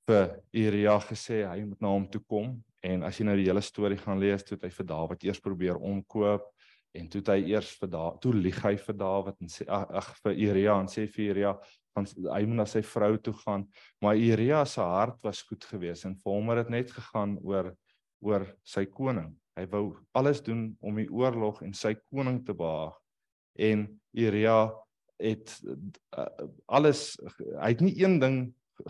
[0.08, 3.62] vir Uria gesê hy moet na hom toe kom en as jy nou die hele
[3.62, 6.53] storie gaan lees, toe het hy vir Dawid eers probeer omkoop
[6.94, 10.36] en toe hy eers vir Dawid toe lieg hy vir Dawid en sê ag vir
[10.48, 11.54] Uria en sê vir Uria
[11.94, 13.66] van hy moet na sy vrou toe gaan.
[14.02, 17.74] Maar Uria se hart was goed geweest en vir hom het dit net gegaan oor
[18.24, 19.34] oor sy koning.
[19.58, 19.84] Hy wou
[20.18, 22.96] alles doen om die oorlog en sy koning te behaag.
[23.60, 23.86] En
[24.16, 24.58] Uria
[25.22, 25.54] het
[26.18, 26.28] uh,
[26.66, 27.14] alles
[27.60, 28.38] hy het nie een ding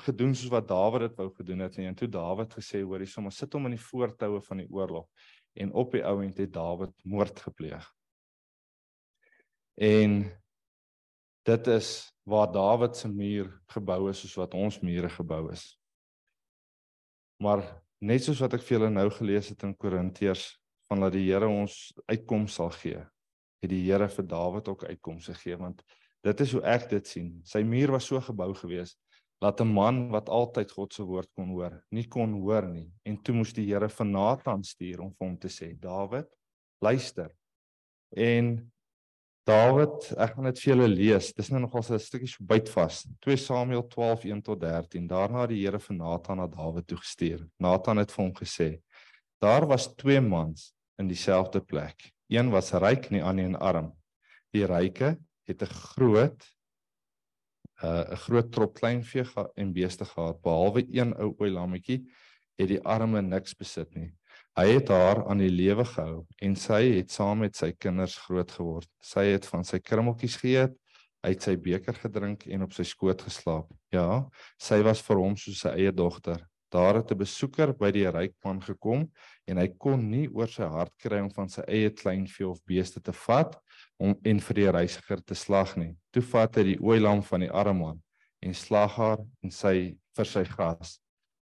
[0.06, 1.88] gedoen soos wat Dawid dit wou gedoen het nie.
[1.88, 5.08] En toe Dawid gesê hoor hy sommer sit hom in die voortoue van die oorlog
[5.54, 7.86] en op die ouend het Dawid moord gepleeg
[9.76, 10.32] en
[11.43, 15.80] dit is waar Dawid se muur gebou is soos wat ons mure gebou is.
[17.41, 17.64] Maar
[17.99, 20.45] net soos wat ek vir julle nou gelees het in Korintiërs
[20.88, 23.01] van dat die Here ons uitkoms sal gee,
[23.64, 25.84] het die Here vir Dawid ook uitkomste gegee want
[26.24, 27.32] dit is hoe ek dit sien.
[27.43, 28.95] Sy muur was so gebou gewees
[29.44, 33.18] dat 'n man wat altyd God se woord kon hoor, nie kon hoor nie en
[33.22, 36.30] toe moes die Here vir Nathan stuur om vir hom te sê: "Dawid,
[36.82, 37.30] luister."
[38.16, 38.72] En
[39.44, 41.34] Dawid, ek gaan dit vir julle lees.
[41.34, 43.08] Dis nou nogal 'n stukkie so bytvas.
[43.20, 45.08] 2 Samuel 12:1 tot 13.
[45.08, 47.50] Daarna het die Here vir Nathan na Dawid toe gestuur.
[47.60, 48.82] Nathan het vir hom gesê:
[49.41, 52.14] Daar was twee mans in dieselfde plek.
[52.30, 53.91] Een was ryk en die ander arm.
[54.54, 56.54] Die ryke het 'n groot
[57.82, 62.03] 'n uh, groot trop kleinvee en beeste gehad, behalwe een ou ooi lammetjie
[62.59, 64.13] het die arme niks besit nie.
[64.53, 68.51] Hy het haar aan die lewe gehou en sy het saam met sy kinders groot
[68.51, 68.89] geword.
[69.01, 70.76] Sy het van sy krummeltjies geëet,
[71.24, 73.69] uit sy beker gedrink en op sy skoot geslaap.
[73.95, 74.26] Ja,
[74.61, 76.43] sy was vir hom soos sy eie dogter.
[76.74, 79.09] Daar het 'n besoeker by die ryk man gekom
[79.47, 82.99] en hy kon nie oor sy hart kry om van sy eie kleinvee of beeste
[82.99, 83.55] te vat
[84.00, 85.94] om en vir die reisiger te slag nie.
[86.12, 88.02] Toe vat hy die ooilam van die arme man
[88.44, 90.98] en slag haar en sy vir sy gas.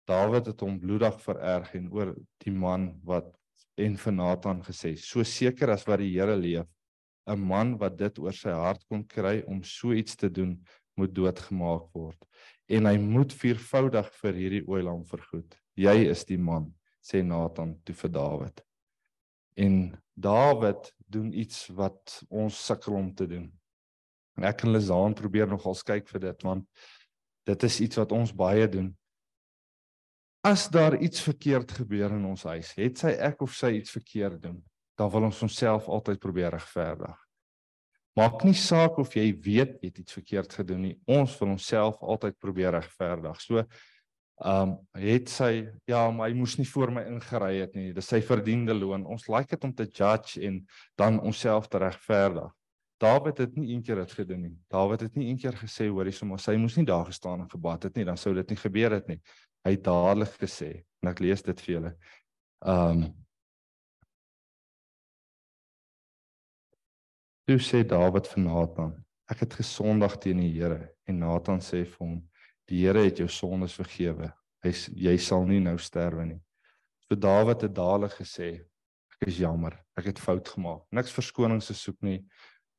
[0.07, 3.33] Dawid het hom bloedig vererg en oor die man wat
[3.77, 6.67] en vir Nathan gesê: "So seker as wat die Here leef,
[7.27, 10.57] 'n man wat dit oor sy hart kon kry om so iets te doen,
[10.97, 12.17] moet doodgemaak word
[12.69, 15.55] en hy moet viervoudig vir hierdie ooilam vergoed.
[15.75, 18.61] Jy is die man," sê Nathan toe vir Dawid.
[19.57, 23.47] En Dawid doen iets wat ons sukkel om te doen.
[24.37, 26.67] En ek en Lizaan probeer nogals kyk vir dit want
[27.47, 28.91] dit is iets wat ons baie doen.
[30.45, 34.41] As daar iets verkeerd gebeur in ons huis, het sy ek of sy iets verkeerd
[34.43, 34.59] doen,
[34.99, 37.17] dan wil ons onsself altyd probeer regverdig.
[38.17, 40.95] Maak nie saak of jy weet jy het iets verkeerd gedoen nie.
[41.05, 43.41] Ons wil onsself altyd probeer regverdig.
[43.43, 43.63] So
[44.37, 47.89] ehm um, het sy ja, maar hy moes nie voor my ingery het nie.
[47.93, 49.05] Dis sy verdiende loon.
[49.05, 50.59] Ons like dit om te judge en
[50.95, 52.51] dan onsself te regverdig.
[53.01, 54.55] Dawid het nie eendag dit gedoen nie.
[54.69, 57.97] Dawid het nie eendag gesê hoorie sommer sy moes nie daar gestaan en gebad het
[57.97, 59.17] nie, dan sou dit nie gebeur het nie.
[59.65, 60.71] Hy het dadelik gesê
[61.01, 61.95] en ek lees dit vir julle.
[62.65, 63.07] Ehm um,
[67.47, 68.89] Toe sê Dawid vir Nathan:
[69.31, 72.17] Ek het gesondig teen die Here en Nathan sê vir hom:
[72.67, 74.31] Die Here het jou sondes vergewe.
[74.63, 76.39] Hy jy sal nie nou sterwe nie.
[77.07, 78.49] So Dawid het dadelik gesê:
[79.15, 80.83] Ek is jammer, ek het fout gemaak.
[80.91, 82.19] Niks verskonings gesoek nie.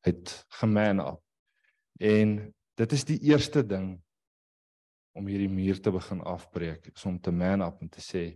[0.04, 1.22] Hy het geman op.
[1.98, 2.36] En
[2.78, 3.96] dit is die eerste ding
[5.18, 8.28] om hierdie muur te begin afbreek, is om te man up en te sê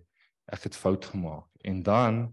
[0.51, 1.47] ek het fout gemaak.
[1.63, 2.25] En dan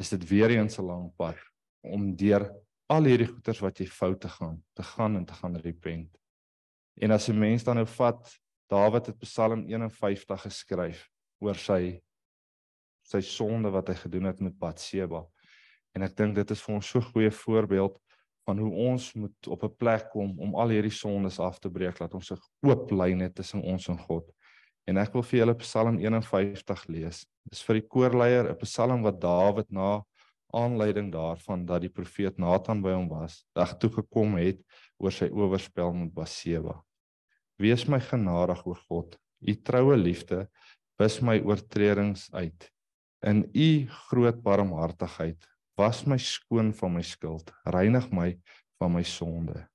[0.00, 1.38] is dit weer eens 'n lang pad
[1.86, 2.50] om deur
[2.90, 6.10] al hierdie goeters wat jy foute gaan, te gaan en te gaan repent.
[6.98, 8.38] En as 'n mens dan nou vat,
[8.70, 11.06] Dawid het Psalm 51 geskryf
[11.38, 12.00] oor sy
[13.06, 15.22] sy sonde wat hy gedoen het met Batseba.
[15.94, 18.00] En ek dink dit is vir ons so 'n goeie voorbeeld
[18.46, 22.00] van hoe ons moet op 'n plek kom om al hierdie sondes af te breek,
[22.00, 24.30] laat ons 'n oop lyn hê tussen ons en God.
[24.86, 27.26] En ek wil vir julle Psalm 51 lees.
[27.44, 30.02] Dis vir die koorleier 'n Psalm wat Dawid na
[30.52, 34.60] aanleiding daarvan dat die profeet Nathan by hom was, dag toe gekom het
[34.98, 36.85] oor sy oorspel met Baseba.
[37.60, 40.46] Wees my genadig o God, u troue liefde
[41.00, 42.68] wis my oortredings uit.
[43.24, 45.46] In u groot barmhartigheid
[45.76, 48.34] was my skoon van my skuld, reinig my
[48.80, 49.66] van my sonde.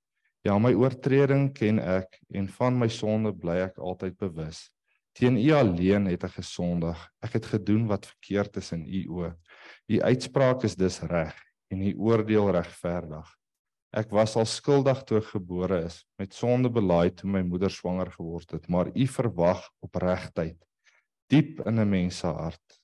[0.45, 4.63] Ja, my oortreding ken ek en van my sonde bly ek altyd bewus.
[5.17, 6.97] Teen u alleen het ek gesondig.
[7.21, 9.33] Ek het gedoen wat verkeerd is in u oë.
[9.91, 11.35] Die uitspraak is dus reg
[11.71, 13.27] en die oordeel regverdig.
[13.91, 18.11] Ek was al skuldig toe ek gebore is, met sonde belaaid toe my moeder swanger
[18.13, 20.59] geword het, maar u verwag opregtheid
[21.31, 22.79] diep in 'n mens se hart.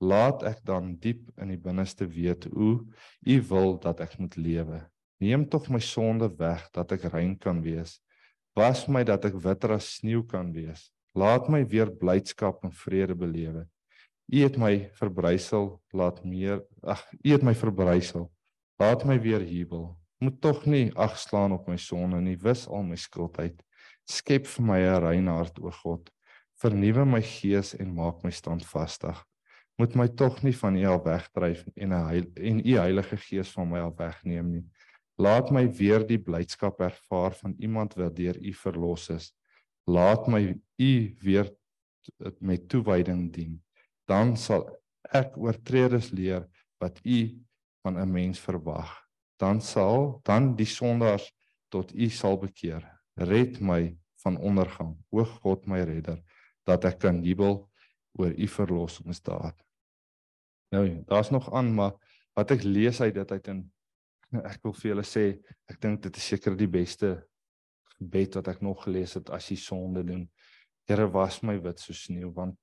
[0.00, 2.84] Laat ek dan diep in die binneste weet hoe
[3.26, 4.80] u wil dat ek moet lewe.
[5.20, 8.00] Neem tog my sonde weg dat ek rein kan wees.
[8.56, 10.90] Was my dat ek witter as sneeu kan wees.
[11.14, 13.68] Laat my weer blydskap en vrede belewe.
[14.32, 18.32] U het my verbrysel, laat meer ag, u het my verbrysel.
[18.78, 19.98] Laat my weer jubel.
[20.24, 23.58] Moet tog nie agslaan op my sonde nie, wis al my skuld uit.
[24.08, 26.10] Skep vir my 'n rein hart, o God.
[26.62, 29.20] Vernuwe my gees en maak my standvastig.
[29.78, 33.50] Moet my tog nie van U af wegdryf en 'n heil, en U Heilige Gees
[33.52, 34.64] van my af wegneem nie.
[35.18, 39.34] Laat my weer die blydskap ervaar van iemand wat deur U verlos is.
[39.86, 41.52] Laat my U weer
[42.40, 43.64] met toewyding dien
[44.08, 44.66] dan sal
[45.12, 46.44] ek oortreders leer
[46.80, 47.40] wat u
[47.82, 49.03] van 'n mens verwag.
[49.40, 51.26] Dan sal dan die sondaars
[51.72, 52.84] tot u sal bekeer.
[53.14, 56.20] Red my van ondergang, o God my redder,
[56.64, 57.64] dat ek kan jubel
[58.18, 59.58] oor u verlossingsdaad.
[60.74, 61.92] Nou, daar's nog aan, maar
[62.34, 63.60] wat ek lees uit dit uit en
[64.42, 65.24] ek wil vir julle sê,
[65.70, 67.12] ek dink dit is seker die beste
[67.98, 70.24] gebed wat ek nog gelees het as jy sonde doen.
[70.88, 72.58] Here was my wit so sneeu want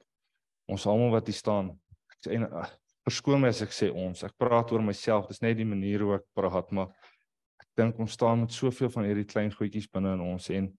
[0.72, 1.72] ons almal wat hier staan
[2.12, 2.38] ek sê
[3.08, 6.16] verskoon my as ek sê ons ek praat oor myself dis net die manier hoe
[6.20, 6.92] ek praat maar
[7.62, 10.72] ek dink ons staan met soveel van hierdie klein goedjies binne in ons en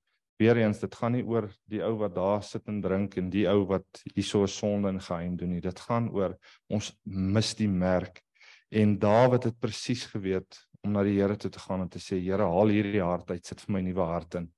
[0.43, 3.45] weer eens dit gaan nie oor die ou wat daar sit en drink en die
[3.51, 6.37] ou wat hierso 'n sonde in geheim doen nie dit gaan oor
[6.69, 8.23] ons mis die merk.
[8.71, 12.19] En Dawid het presies geweet om na die Here toe te gaan en te sê
[12.19, 14.49] Here haal hierdie hart uit sit vir my nuwe hart in.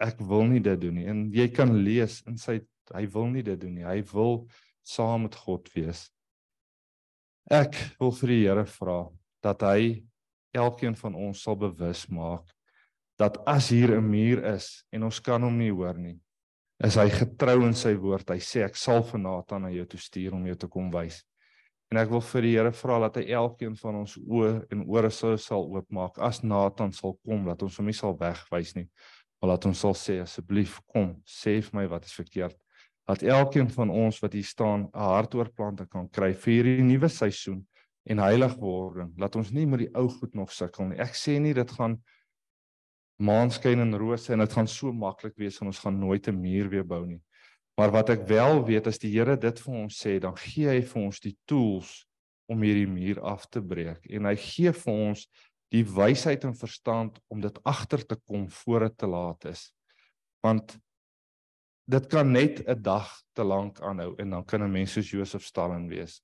[0.00, 1.06] Ek wil nie dit doen nie.
[1.06, 2.60] En jy kan lees in sy
[2.94, 3.84] hy wil nie dit doen nie.
[3.84, 4.48] Hy wil
[4.82, 6.10] saam met God wees.
[7.50, 9.00] Ek wil vir die Here vra
[9.42, 10.04] dat hy
[10.54, 12.46] elkeen van ons sal bewus maak
[13.18, 16.20] dat as hier 'n muur is en ons kan hom nie hoor nie,
[16.78, 18.30] is hy getrou in sy woord.
[18.30, 21.24] Hy sê ek sal vir Nathan na jou toe stuur om jou te kom wys.
[21.90, 25.10] En ek wil vir die Here vra dat hy elkeen van ons oë en ore
[25.10, 28.88] sou sal oopmaak as Nathan sal kom dat ons hom nie sal wegwys nie,
[29.42, 32.56] maar dat ons sal sê asseblief kom, sê vir my wat is verkeerd.
[33.10, 37.66] Dat elkeen van ons wat hier staan 'n hartoortplanting kan kry vir hierdie nuwe seisoen
[38.06, 39.10] en heiligwording.
[39.18, 40.98] Laat ons nie met die ou goed nog sukkel nie.
[40.98, 41.98] Ek sê nie dit gaan
[43.18, 46.70] maanskyn en rose en dit gaan so maklik wees en ons gaan nooit 'n muur
[46.70, 47.20] weer bou nie.
[47.76, 50.80] Maar wat ek wel weet as die Here dit vir ons sê, dan gee hy
[50.80, 52.06] vir ons die tools
[52.48, 55.26] om hierdie muur af te breek en hy gee vir ons
[55.70, 59.72] die wysheid en verstand om dit agter te kom voor dit te laat is.
[60.42, 60.78] Want
[61.90, 65.42] dit kan net 'n dag te lank aanhou en dan kan 'n mens soos Josef
[65.42, 66.22] Stalin wees.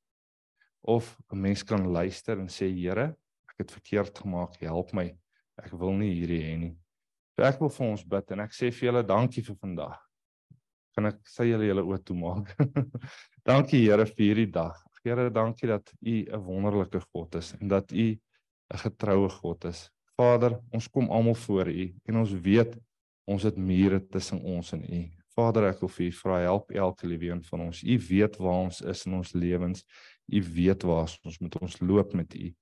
[0.80, 3.16] Of 'n mens kan luister en sê Here,
[3.48, 5.16] ek het verkeerd gemaak, help my.
[5.58, 6.76] Ek wil nie hierdie hê nie.
[7.36, 9.98] So ek wil vir ons bid en ek sê vir julle dankie vir vandag.
[10.94, 12.56] Kan ek sê julle julle oë toemaak?
[13.50, 14.82] dankie Here vir hierdie dag.
[15.04, 18.18] Here, dankie dat U 'n wonderlike God is en dat U
[18.74, 19.90] 'n getroue God is.
[20.16, 22.78] Vader, ons kom almal voor U en ons weet
[23.26, 25.25] ons het mure tussen ons en U.
[25.36, 27.82] Vader, ek wil vir U vra help elke liewe een van ons.
[27.84, 29.84] U weet waar ons is in ons lewens.
[30.32, 32.52] U weet waar ons met ons loop met U.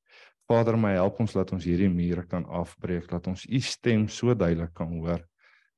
[0.51, 4.35] Vader, my help ons laat ons hierdie mure kan afbreek, laat ons U stem so
[4.37, 5.23] duidelik kan hoor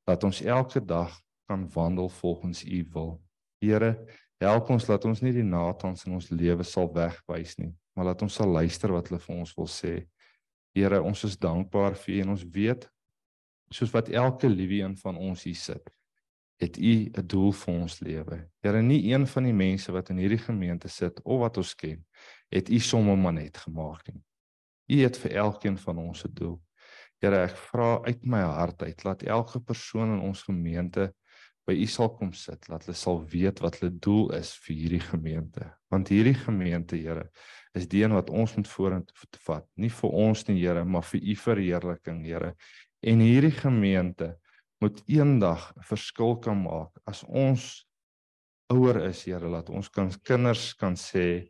[0.06, 1.12] dat ons elke dag
[1.50, 3.12] kan wandel volgens U wil.
[3.62, 3.92] Here,
[4.42, 8.22] help ons laat ons nie die Natans in ons lewe sal wegwys nie, maar laat
[8.26, 9.94] ons sal luister wat hulle vir ons wil sê.
[10.76, 12.88] Here, ons is dankbaar vir U en ons weet
[13.74, 15.90] soos wat elke liewe een van ons hier sit,
[16.56, 18.48] het U 'n doel vir ons lewe.
[18.60, 22.04] Here, nie een van die mense wat in hierdie gemeente sit of wat ons ken,
[22.48, 24.22] het U sommer maar net gemaak nie.
[24.86, 26.60] U het vir elkeen van ons 'n doel.
[27.20, 31.14] Here, ek vra uit my hart uit laat elke persoon in ons gemeente
[31.66, 35.00] by U sal kom sit, laat hulle sal weet wat hulle doel is vir hierdie
[35.00, 35.66] gemeente.
[35.90, 37.30] Want hierdie gemeente, Here,
[37.74, 41.20] is die een wat ons moet vorentoe vat, nie vir ons nie, Here, maar vir
[41.20, 42.54] U verheerliking, Here.
[43.02, 44.36] En hierdie gemeente
[44.80, 47.86] moet eendag 'n verskil kan maak as ons
[48.72, 51.48] ouer is, Here, laat ons kan kinders kan sê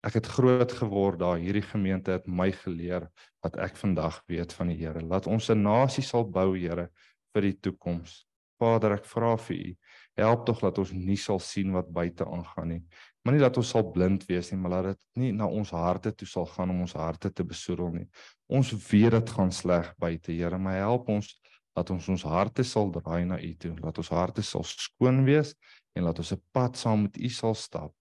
[0.00, 3.10] Ek het groot geword daar hierdie gemeente het my geleer
[3.44, 5.00] wat ek vandag weet van die Here.
[5.04, 6.88] Laat ons 'n nasie sal bou, Here,
[7.34, 8.24] vir die toekoms.
[8.58, 9.76] Vader, ek vra vir U,
[10.16, 12.82] help tog dat ons nie sal sien wat buite aangaan nie.
[13.24, 16.12] Maar nie dat ons sal blind wees nie, maar laat dit nie na ons harte
[16.12, 18.08] toe sal gaan om ons harte te besoedel nie.
[18.48, 21.39] Ons weet dit gaan sleg buite, Here, maar help ons
[21.76, 23.76] dat ons ons harte sal draai na U toe.
[23.80, 25.54] Laat ons harte sal skoon wees
[25.94, 27.94] en laat ons 'n pad saam met U sal stap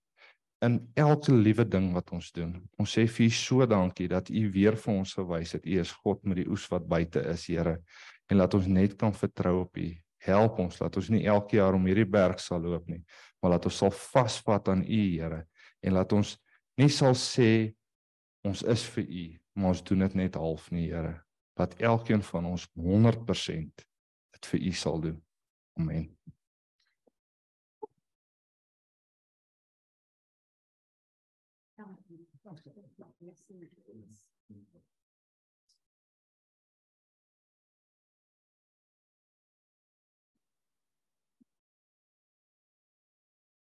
[0.61, 2.51] in elke liewe ding wat ons doen.
[2.79, 5.91] Ons sê vir U so dankie dat U weer vir ons gewys het U is
[6.03, 7.77] God met die oes wat buite is, Here.
[8.29, 9.87] En laat ons net kan vertrou op U.
[10.19, 12.99] Help ons dat ons nie elke jaar om hierdie berg sal loop nie,
[13.39, 15.45] maar laat ons sal vasvat aan U, Here.
[15.79, 16.35] En laat ons
[16.79, 17.71] nie sal sê
[18.43, 21.15] ons is vir U, maar ons doen dit net half nie, Here.
[21.59, 23.87] Dat elkeen van ons 100%
[24.31, 25.17] dit vir U sal doen.
[25.75, 26.05] Amen.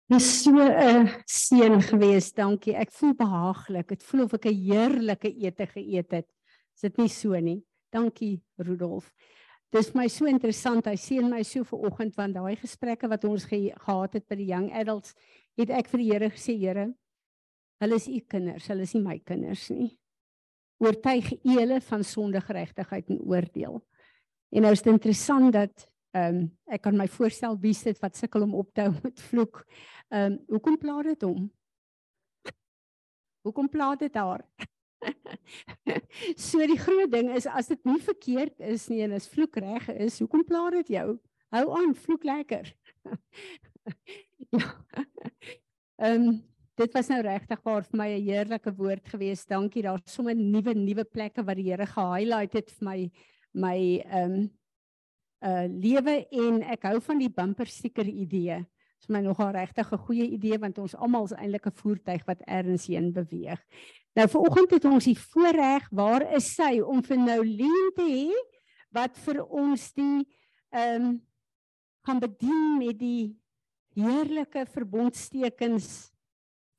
[0.09, 2.73] Dis so 'n seën gewees, dankie.
[2.73, 3.87] Ek voel behaaglik.
[3.87, 6.27] Dit voel of ek 'n heerlike ete geëet het.
[6.75, 7.61] Is dit nie so nie?
[7.93, 9.11] Dankie, Rudolf.
[9.73, 10.87] Dis my so interessant.
[10.87, 14.37] Hy seën my so ver oggend want daai gesprekke wat ons ge gehad het by
[14.39, 15.15] die young adults,
[15.59, 16.85] het ek vir die Here gesê, Here,
[17.83, 19.89] hulle is u kinders, hulle is nie my kinders nie.
[20.83, 23.81] Oortuig hulle van sonde, geregtigheid en oordeel.
[24.55, 28.15] En nou is dit interessant dat ehm um, ek kan my voorstel wie sit wat
[28.15, 29.65] sukkel om op te hou met vloek.
[30.07, 31.49] Ehm um, hoekom pla dit hom?
[33.43, 34.45] Hoekom pla dit haar?
[36.47, 39.87] so die groot ding is as dit nie verkeerd is nie en as vloek reg
[39.95, 41.07] is, hoekom pla dit jou?
[41.55, 42.73] Hou aan, vloek lekker.
[44.57, 44.67] ja.
[46.01, 46.43] Ehm um,
[46.75, 49.45] dit was nou regtig waar vir my 'n heerlike woord gewees.
[49.47, 49.83] Dankie.
[49.85, 53.11] Daar's sommer nuwe nuwe plekke wat die Here ge-highlight het vir my
[53.53, 54.49] my ehm um,
[55.45, 58.65] uh lewe en ek hou van die bumper sticker idee.
[59.05, 62.41] Is my nogal regtig 'n goeie idee want ons almal is eintlik 'n voertuig wat
[62.41, 63.61] ergens heen beweeg.
[64.15, 68.33] Nou vanoggend het ons die voorreg, waar is sy om vir Nouleen te hê
[68.89, 70.25] wat vir ons die
[70.73, 71.21] ehm um,
[72.01, 73.37] gaan bedien met die
[73.93, 76.11] heerlike verbondstekens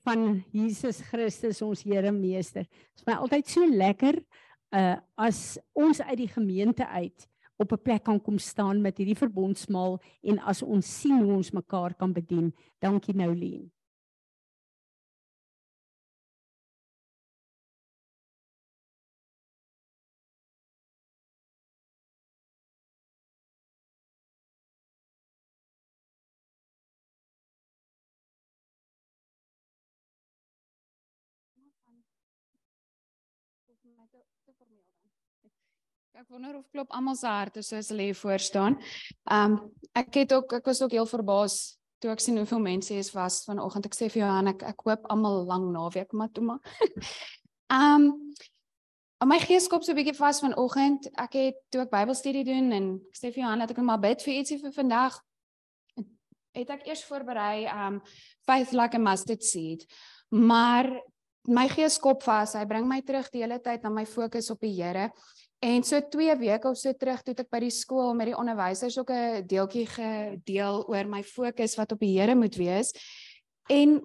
[0.03, 2.63] van Jesus Christus ons Here Meester.
[2.63, 4.19] Dit is my altyd so lekker
[4.75, 9.17] uh as ons uit die gemeente uit op 'n plek kan kom staan met hierdie
[9.17, 12.55] verbondsmaal en as ons sien hoe ons mekaar kan bedien.
[12.79, 13.76] Dankie Noulien.
[36.17, 38.79] Ek wonder of klop almal se harte soos hulle hier voor staan.
[39.29, 42.95] Ehm um, ek het ook ek was ook heel verbaas toe ek sien hoeveel mense
[42.95, 43.85] hier was vanoggend.
[43.85, 46.63] Ek sê vir Johan ek ek hoop almal lang naweek maar toe maar.
[47.77, 51.11] Ehm um, my gees skop so 'n bietjie vas vanoggend.
[51.21, 54.25] Ek het toe ek Bybelstudie doen en ek sê vir Johan dat ek maar bid
[54.25, 55.21] vir ietsie vir vandag.
[56.57, 58.01] Het ek eers voorberei um
[58.49, 59.85] faith like a mustard seed.
[60.33, 60.89] Maar
[61.45, 62.57] my gees skop vas.
[62.57, 65.11] Hy bring my terug die hele tyd na my fokus op die Here.
[65.59, 68.99] En so 2 weke of so terug toe ek by die skool met die onderwysers
[68.99, 72.93] ook 'n deeltjie gedeel oor my fokus wat op die Here moet wees.
[73.69, 74.03] En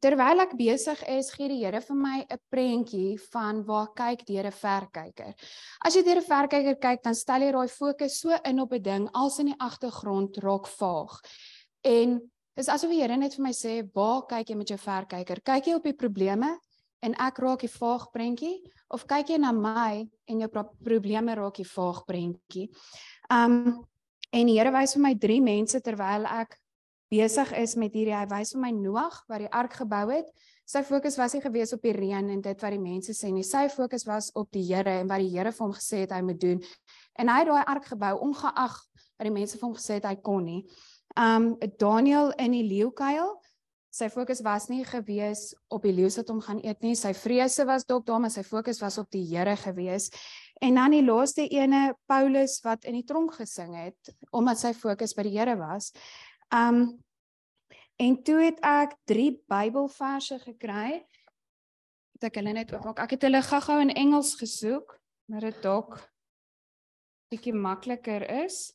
[0.00, 4.46] terwyl ek besig is, gee die Here vir my 'n prentjie van waar kyk deur
[4.46, 5.34] 'n verkyker.
[5.84, 8.82] As jy deur 'n verkyker kyk, dan stel jy daai fokus so in op 'n
[8.82, 11.20] ding als in die agtergrond raak vaag.
[11.84, 12.20] En
[12.56, 15.42] dis asof die Here net vir my sê, "Waar kyk jy met jou verkyker?
[15.42, 16.58] Kyk jy op die probleme
[17.04, 18.56] en ek raak die vaag prentjie
[18.94, 22.68] of kyk jy na my en jou pro probleme raak die vaag prentjie.
[23.32, 23.84] Um
[24.34, 26.56] en die Here wys vir my drie mense terwyl ek
[27.12, 30.30] besig is met hierdie hy wys vir my Noag wat die ark gebou het.
[30.66, 33.44] Sy fokus was nie gewees op die reën en dit wat die mense sê nie.
[33.44, 36.22] Sy fokus was op die Here en wat die Here vir hom gesê het hy
[36.24, 36.62] moet doen.
[37.20, 38.78] En hy het daai ark gebou ongeag
[39.14, 40.62] wat die mense vir hom gesê het hy kon nie.
[41.20, 43.36] Um Daniel in die leeukuil
[43.94, 46.96] sy fokus was nie gewees op die leeu's wat hom gaan eet nie.
[46.98, 50.10] Sy vrese was dalk daar, maar sy fokus was op die Here gewees.
[50.62, 55.14] En dan die laaste ene Paulus wat in die tronk gesing het omdat sy fokus
[55.14, 55.92] by die Here was.
[56.50, 56.98] Um
[58.02, 61.04] en toe het ek 3 Bybelverse gekry.
[62.16, 63.04] Het ek hulle net oopmaak.
[63.06, 64.96] Ek het hulle gou-gou in Engels gesoek,
[65.30, 66.00] maar dit dalk
[67.30, 68.72] bietjie makliker is.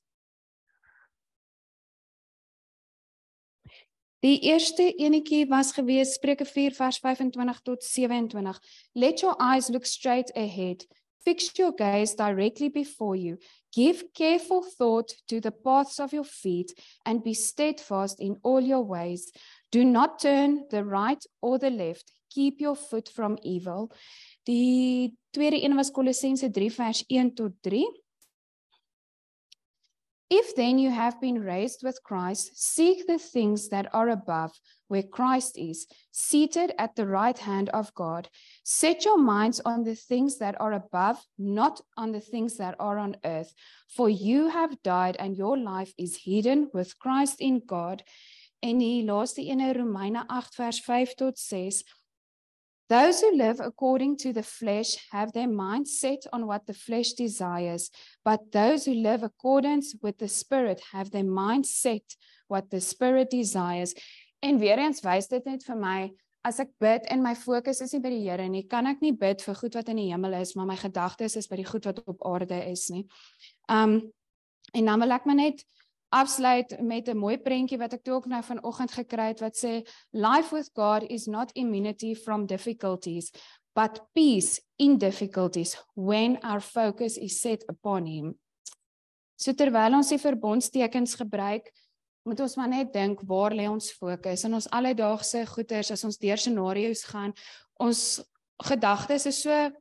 [4.20, 8.58] Die eerste enetjie was gewees Spreuke 4 vers 25 tot 27.
[8.92, 10.84] Let your eyes look straight ahead.
[11.24, 13.38] Fix your gaze directly before you.
[13.72, 16.74] Give careful thought to the paths of your feet
[17.06, 19.32] and be steadfast in all your ways.
[19.72, 22.12] Do not turn the right or the left.
[22.30, 23.90] Keep your foot from evil.
[24.44, 27.88] Die tweede een was Kolossense 3 vers 1 tot 3.
[30.30, 34.52] If then you have been raised with Christ, seek the things that are above,
[34.88, 38.30] where Christ is, seated at the right hand of God.
[38.64, 43.00] Set your minds on the things that are above, not on the things that are
[43.00, 43.56] on earth.
[43.88, 48.04] For you have died, and your life is hidden with Christ in God.
[48.62, 51.84] En die laaste ene Romeine 8 vers 5 tot 6
[52.90, 57.14] Those who live according to the flesh have their mind set on what the flesh
[57.14, 57.92] desires,
[58.26, 62.02] but those who live accordance with the spirit have their mind set
[62.48, 63.94] what the spirit desires.
[64.42, 66.10] En weer eens wys dit net vir my
[66.48, 69.12] as ek bid en my fokus is nie by die Here nie, kan ek nie
[69.14, 71.86] bid vir goed wat in die hemel is, maar my gedagtes is by die goed
[71.86, 73.06] wat op aarde is nie.
[73.70, 74.00] Um
[74.74, 75.62] en dan wil ek maar net
[76.10, 79.86] afsluit met 'n mooi prentjie wat ek toe ook nou vanoggend gekry het wat sê
[80.12, 83.32] life with God is not immunity from difficulties
[83.74, 88.40] but peace in difficulties when our focus is set upon him.
[89.40, 91.70] So terwyl ons die verbondstekens gebruik,
[92.28, 96.20] moet ons maar net dink waar lê ons fokus in ons alledaagse goeders as ons
[96.20, 97.32] deur scenario's gaan.
[97.80, 98.20] Ons
[98.68, 99.72] gedagtes is so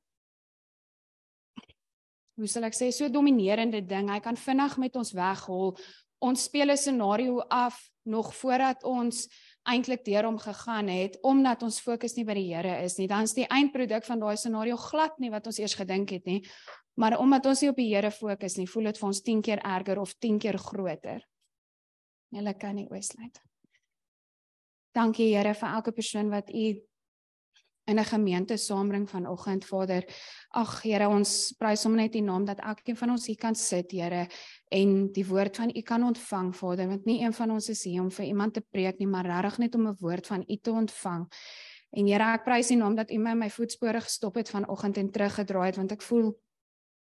[2.39, 4.13] hoe sal ek sê so dominerende ding.
[4.13, 5.75] Hy kan vinnig met ons weghol
[6.19, 9.29] ons speel 'n scenario af nog voordat ons
[9.69, 13.09] eintlik deur hom gegaan het omdat ons fokus nie by die Here is nie.
[13.09, 16.43] Dan is die eindproduk van daai scenario glad nie wat ons eers gedink het nie.
[16.99, 19.59] Maar omdat ons nie op die Here fokus nie, voel dit vir ons 10 keer
[19.59, 21.23] erger of 10 keer groter.
[22.35, 23.41] Julle kan nie oorsluit.
[24.95, 26.75] Dankie Here vir elke persoon wat u
[27.89, 30.05] in 'n gemeente saambring vanoggend Vader.
[30.49, 33.91] Ag Here, ons prys hom net in naam dat elkeen van ons hier kan sit,
[33.91, 34.29] Here,
[34.69, 38.03] en die woord van U kan ontvang, Vader, want nie een van ons is hier
[38.03, 40.71] om vir iemand te preek nie, maar regtig net om 'n woord van U te
[40.71, 41.27] ontvang.
[41.91, 45.11] En Here, ek prys U naam dat U my my voetspore gestop het vanoggend en
[45.11, 46.39] teruggedraai het, want ek voel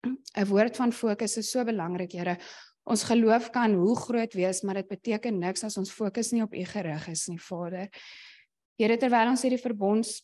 [0.38, 2.38] 'n woord van fokus is so belangrik, Here
[2.88, 6.54] Ons geloof kan hoe groot wees, maar dit beteken niks as ons fokus nie op
[6.54, 7.90] U gerig is nie, Vader.
[8.80, 10.22] Here, terwyl ons hierdie verbonds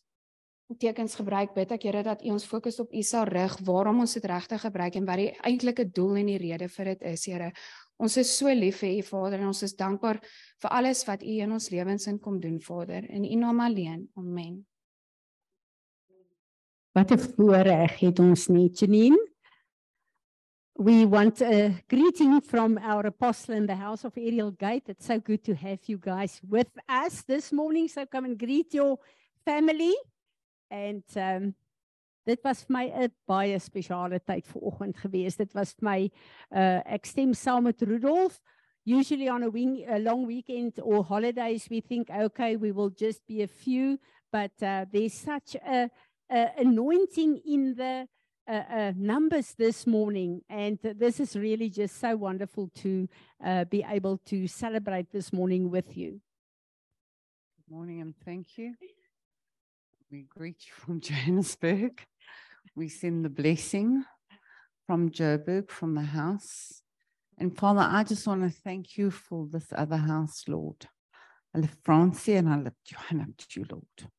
[0.78, 4.14] tekens gebruik, bid ek Here dat U ons fokus op U sal rig, waarom ons
[4.14, 7.50] dit regtig gebruik en wat die eintlike doel en die rede vir dit is, Here.
[7.98, 10.20] Ons is so lief vir U Vader en ons is dankbaar
[10.62, 14.08] vir alles wat U in ons lewens in kom doen Vader in U naam alleen.
[14.18, 14.64] Amen.
[16.94, 19.18] Wat 'n voorreg het ons nie, Janine.
[20.76, 24.88] We want a greeting from our apostle in the house of Ariel Gate.
[24.88, 27.88] It's so good to have you guys with us this morning.
[27.88, 28.98] So come and greet your
[29.44, 29.94] family.
[30.70, 31.54] And um
[32.26, 35.36] dit was vir my 'n baie spesiale tyd vanoggend gewees.
[35.36, 36.10] Dit was vir my
[36.50, 38.40] uh ek stem saam met Rudolf.
[38.86, 43.26] Usually on a, wing, a long weekend or holidays we think okay we will just
[43.26, 43.98] be a few
[44.30, 45.88] but uh, there's such a,
[46.28, 48.06] a anointing in the
[48.48, 53.08] uh, uh, numbers this morning and this is really just so wonderful to
[53.44, 56.20] uh, be able to celebrate this morning with you.
[57.56, 58.74] Good morning and thank you.
[60.10, 62.02] We greet you from Johannesburg.
[62.76, 64.04] We send the blessing
[64.86, 66.82] from Joburg, from the house.
[67.38, 70.86] And Father, I just want to thank you for this other house, Lord.
[71.54, 74.10] I lift Francie and I lift Johanna to you, Lord.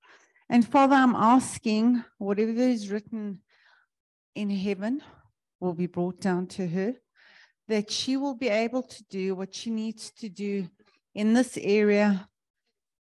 [0.49, 3.41] And Father, I'm asking whatever is written
[4.35, 5.01] in heaven
[5.59, 6.93] will be brought down to her,
[7.67, 10.67] that she will be able to do what she needs to do
[11.13, 12.27] in this area,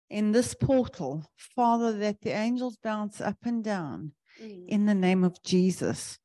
[0.09, 1.25] in this portal.
[1.37, 4.67] Father, that the angels bounce up and down mm.
[4.67, 6.19] in the name of Jesus.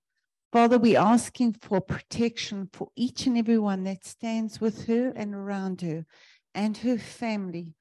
[0.53, 5.35] Father, we're asking for protection for each and every one that stands with her and
[5.35, 6.07] around her
[6.55, 7.75] and her family.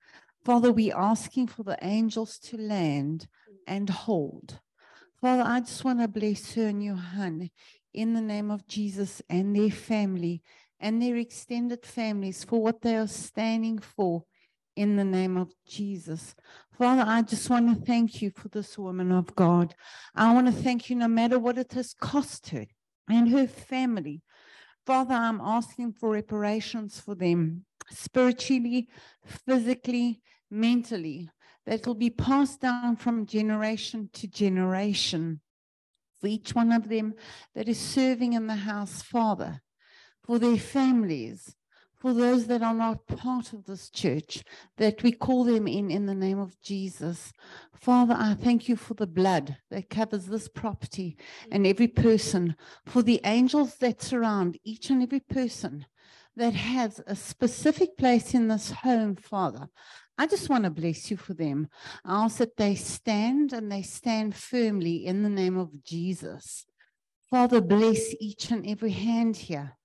[0.44, 3.56] Father, we're asking for the angels to land mm.
[3.68, 4.60] and hold.
[5.22, 7.50] Father, I just want to bless her and Johan
[7.94, 10.44] in the name of Jesus and their family
[10.80, 14.24] and their extended families for what they are standing for
[14.78, 16.36] in the name of Jesus.
[16.78, 19.74] Father, I just want to thank you for this woman of God.
[20.16, 22.68] I want to thank you no matter what it has cost her
[23.10, 24.22] and her family.
[24.86, 28.88] Father, I'm asking for reparations for them spiritually,
[29.26, 30.22] physically,
[30.52, 31.30] mentally,
[31.66, 35.42] that will be passed down from generation to generation.
[36.22, 37.16] For each one of them
[37.56, 39.62] that is serving in the house, Father,
[40.24, 41.57] for their families,
[42.00, 44.44] for those that are not part of this church,
[44.78, 47.34] that we call them in in the name of Jesus.
[47.74, 51.18] Father, I thank you for the blood that covers this property
[51.52, 52.56] and every person,
[52.86, 55.86] for the angels that surround each and every person
[56.36, 59.68] that has a specific place in this home, Father.
[60.20, 61.68] I just want to bless you for them.
[62.06, 66.66] I ask that they stand and they stand firmly in the name of Jesus.
[67.30, 69.77] Father, bless each and every hand here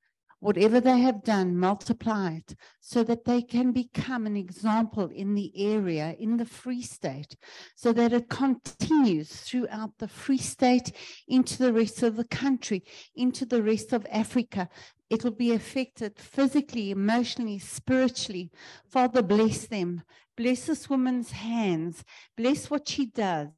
[0.42, 5.52] whatever they have done, multiply it so that they can become an example in the
[5.54, 7.36] area, in the Free State,
[7.76, 10.90] so that it continues throughout the Free State
[11.28, 12.82] into the rest of the country,
[13.14, 14.68] into the rest of Africa.
[15.08, 18.50] It will be affected physically, emotionally, spiritually.
[18.90, 20.02] Father, bless them.
[20.36, 22.02] Bless this woman's hands.
[22.36, 23.50] Bless what she does.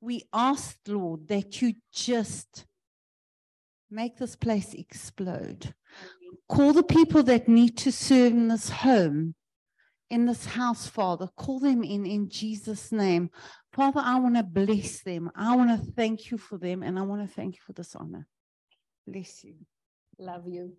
[0.00, 2.66] We ask, Lord, that you just
[3.88, 5.72] make this place explode.
[6.48, 9.34] Call the people that need to serve in this home,
[10.10, 11.28] in this house, Father.
[11.36, 13.30] Call them in in Jesus' name.
[13.72, 15.30] Father, I want to bless them.
[15.34, 17.94] I want to thank you for them, and I want to thank you for this
[17.94, 18.26] honor.
[19.06, 19.54] Bless you.
[20.18, 20.72] Love you.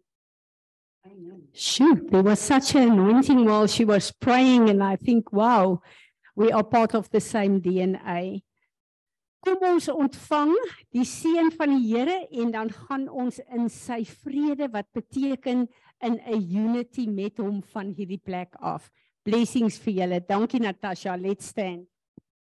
[1.05, 1.43] Amen.
[1.53, 5.81] Shoot, there was such an anointing while she was praying, and I think, wow,
[6.35, 8.43] we are part of the same DNA.
[9.43, 10.53] Kom ons ontvang
[10.95, 15.65] die seën van die Here en dan gaan ons in sy vrede wat beteken
[15.99, 18.89] in 'n unity met hom van hierdie plek af.
[19.23, 20.19] Blessings vir julle.
[20.19, 21.17] Dankie Natasha.
[21.17, 21.92] Let's stand.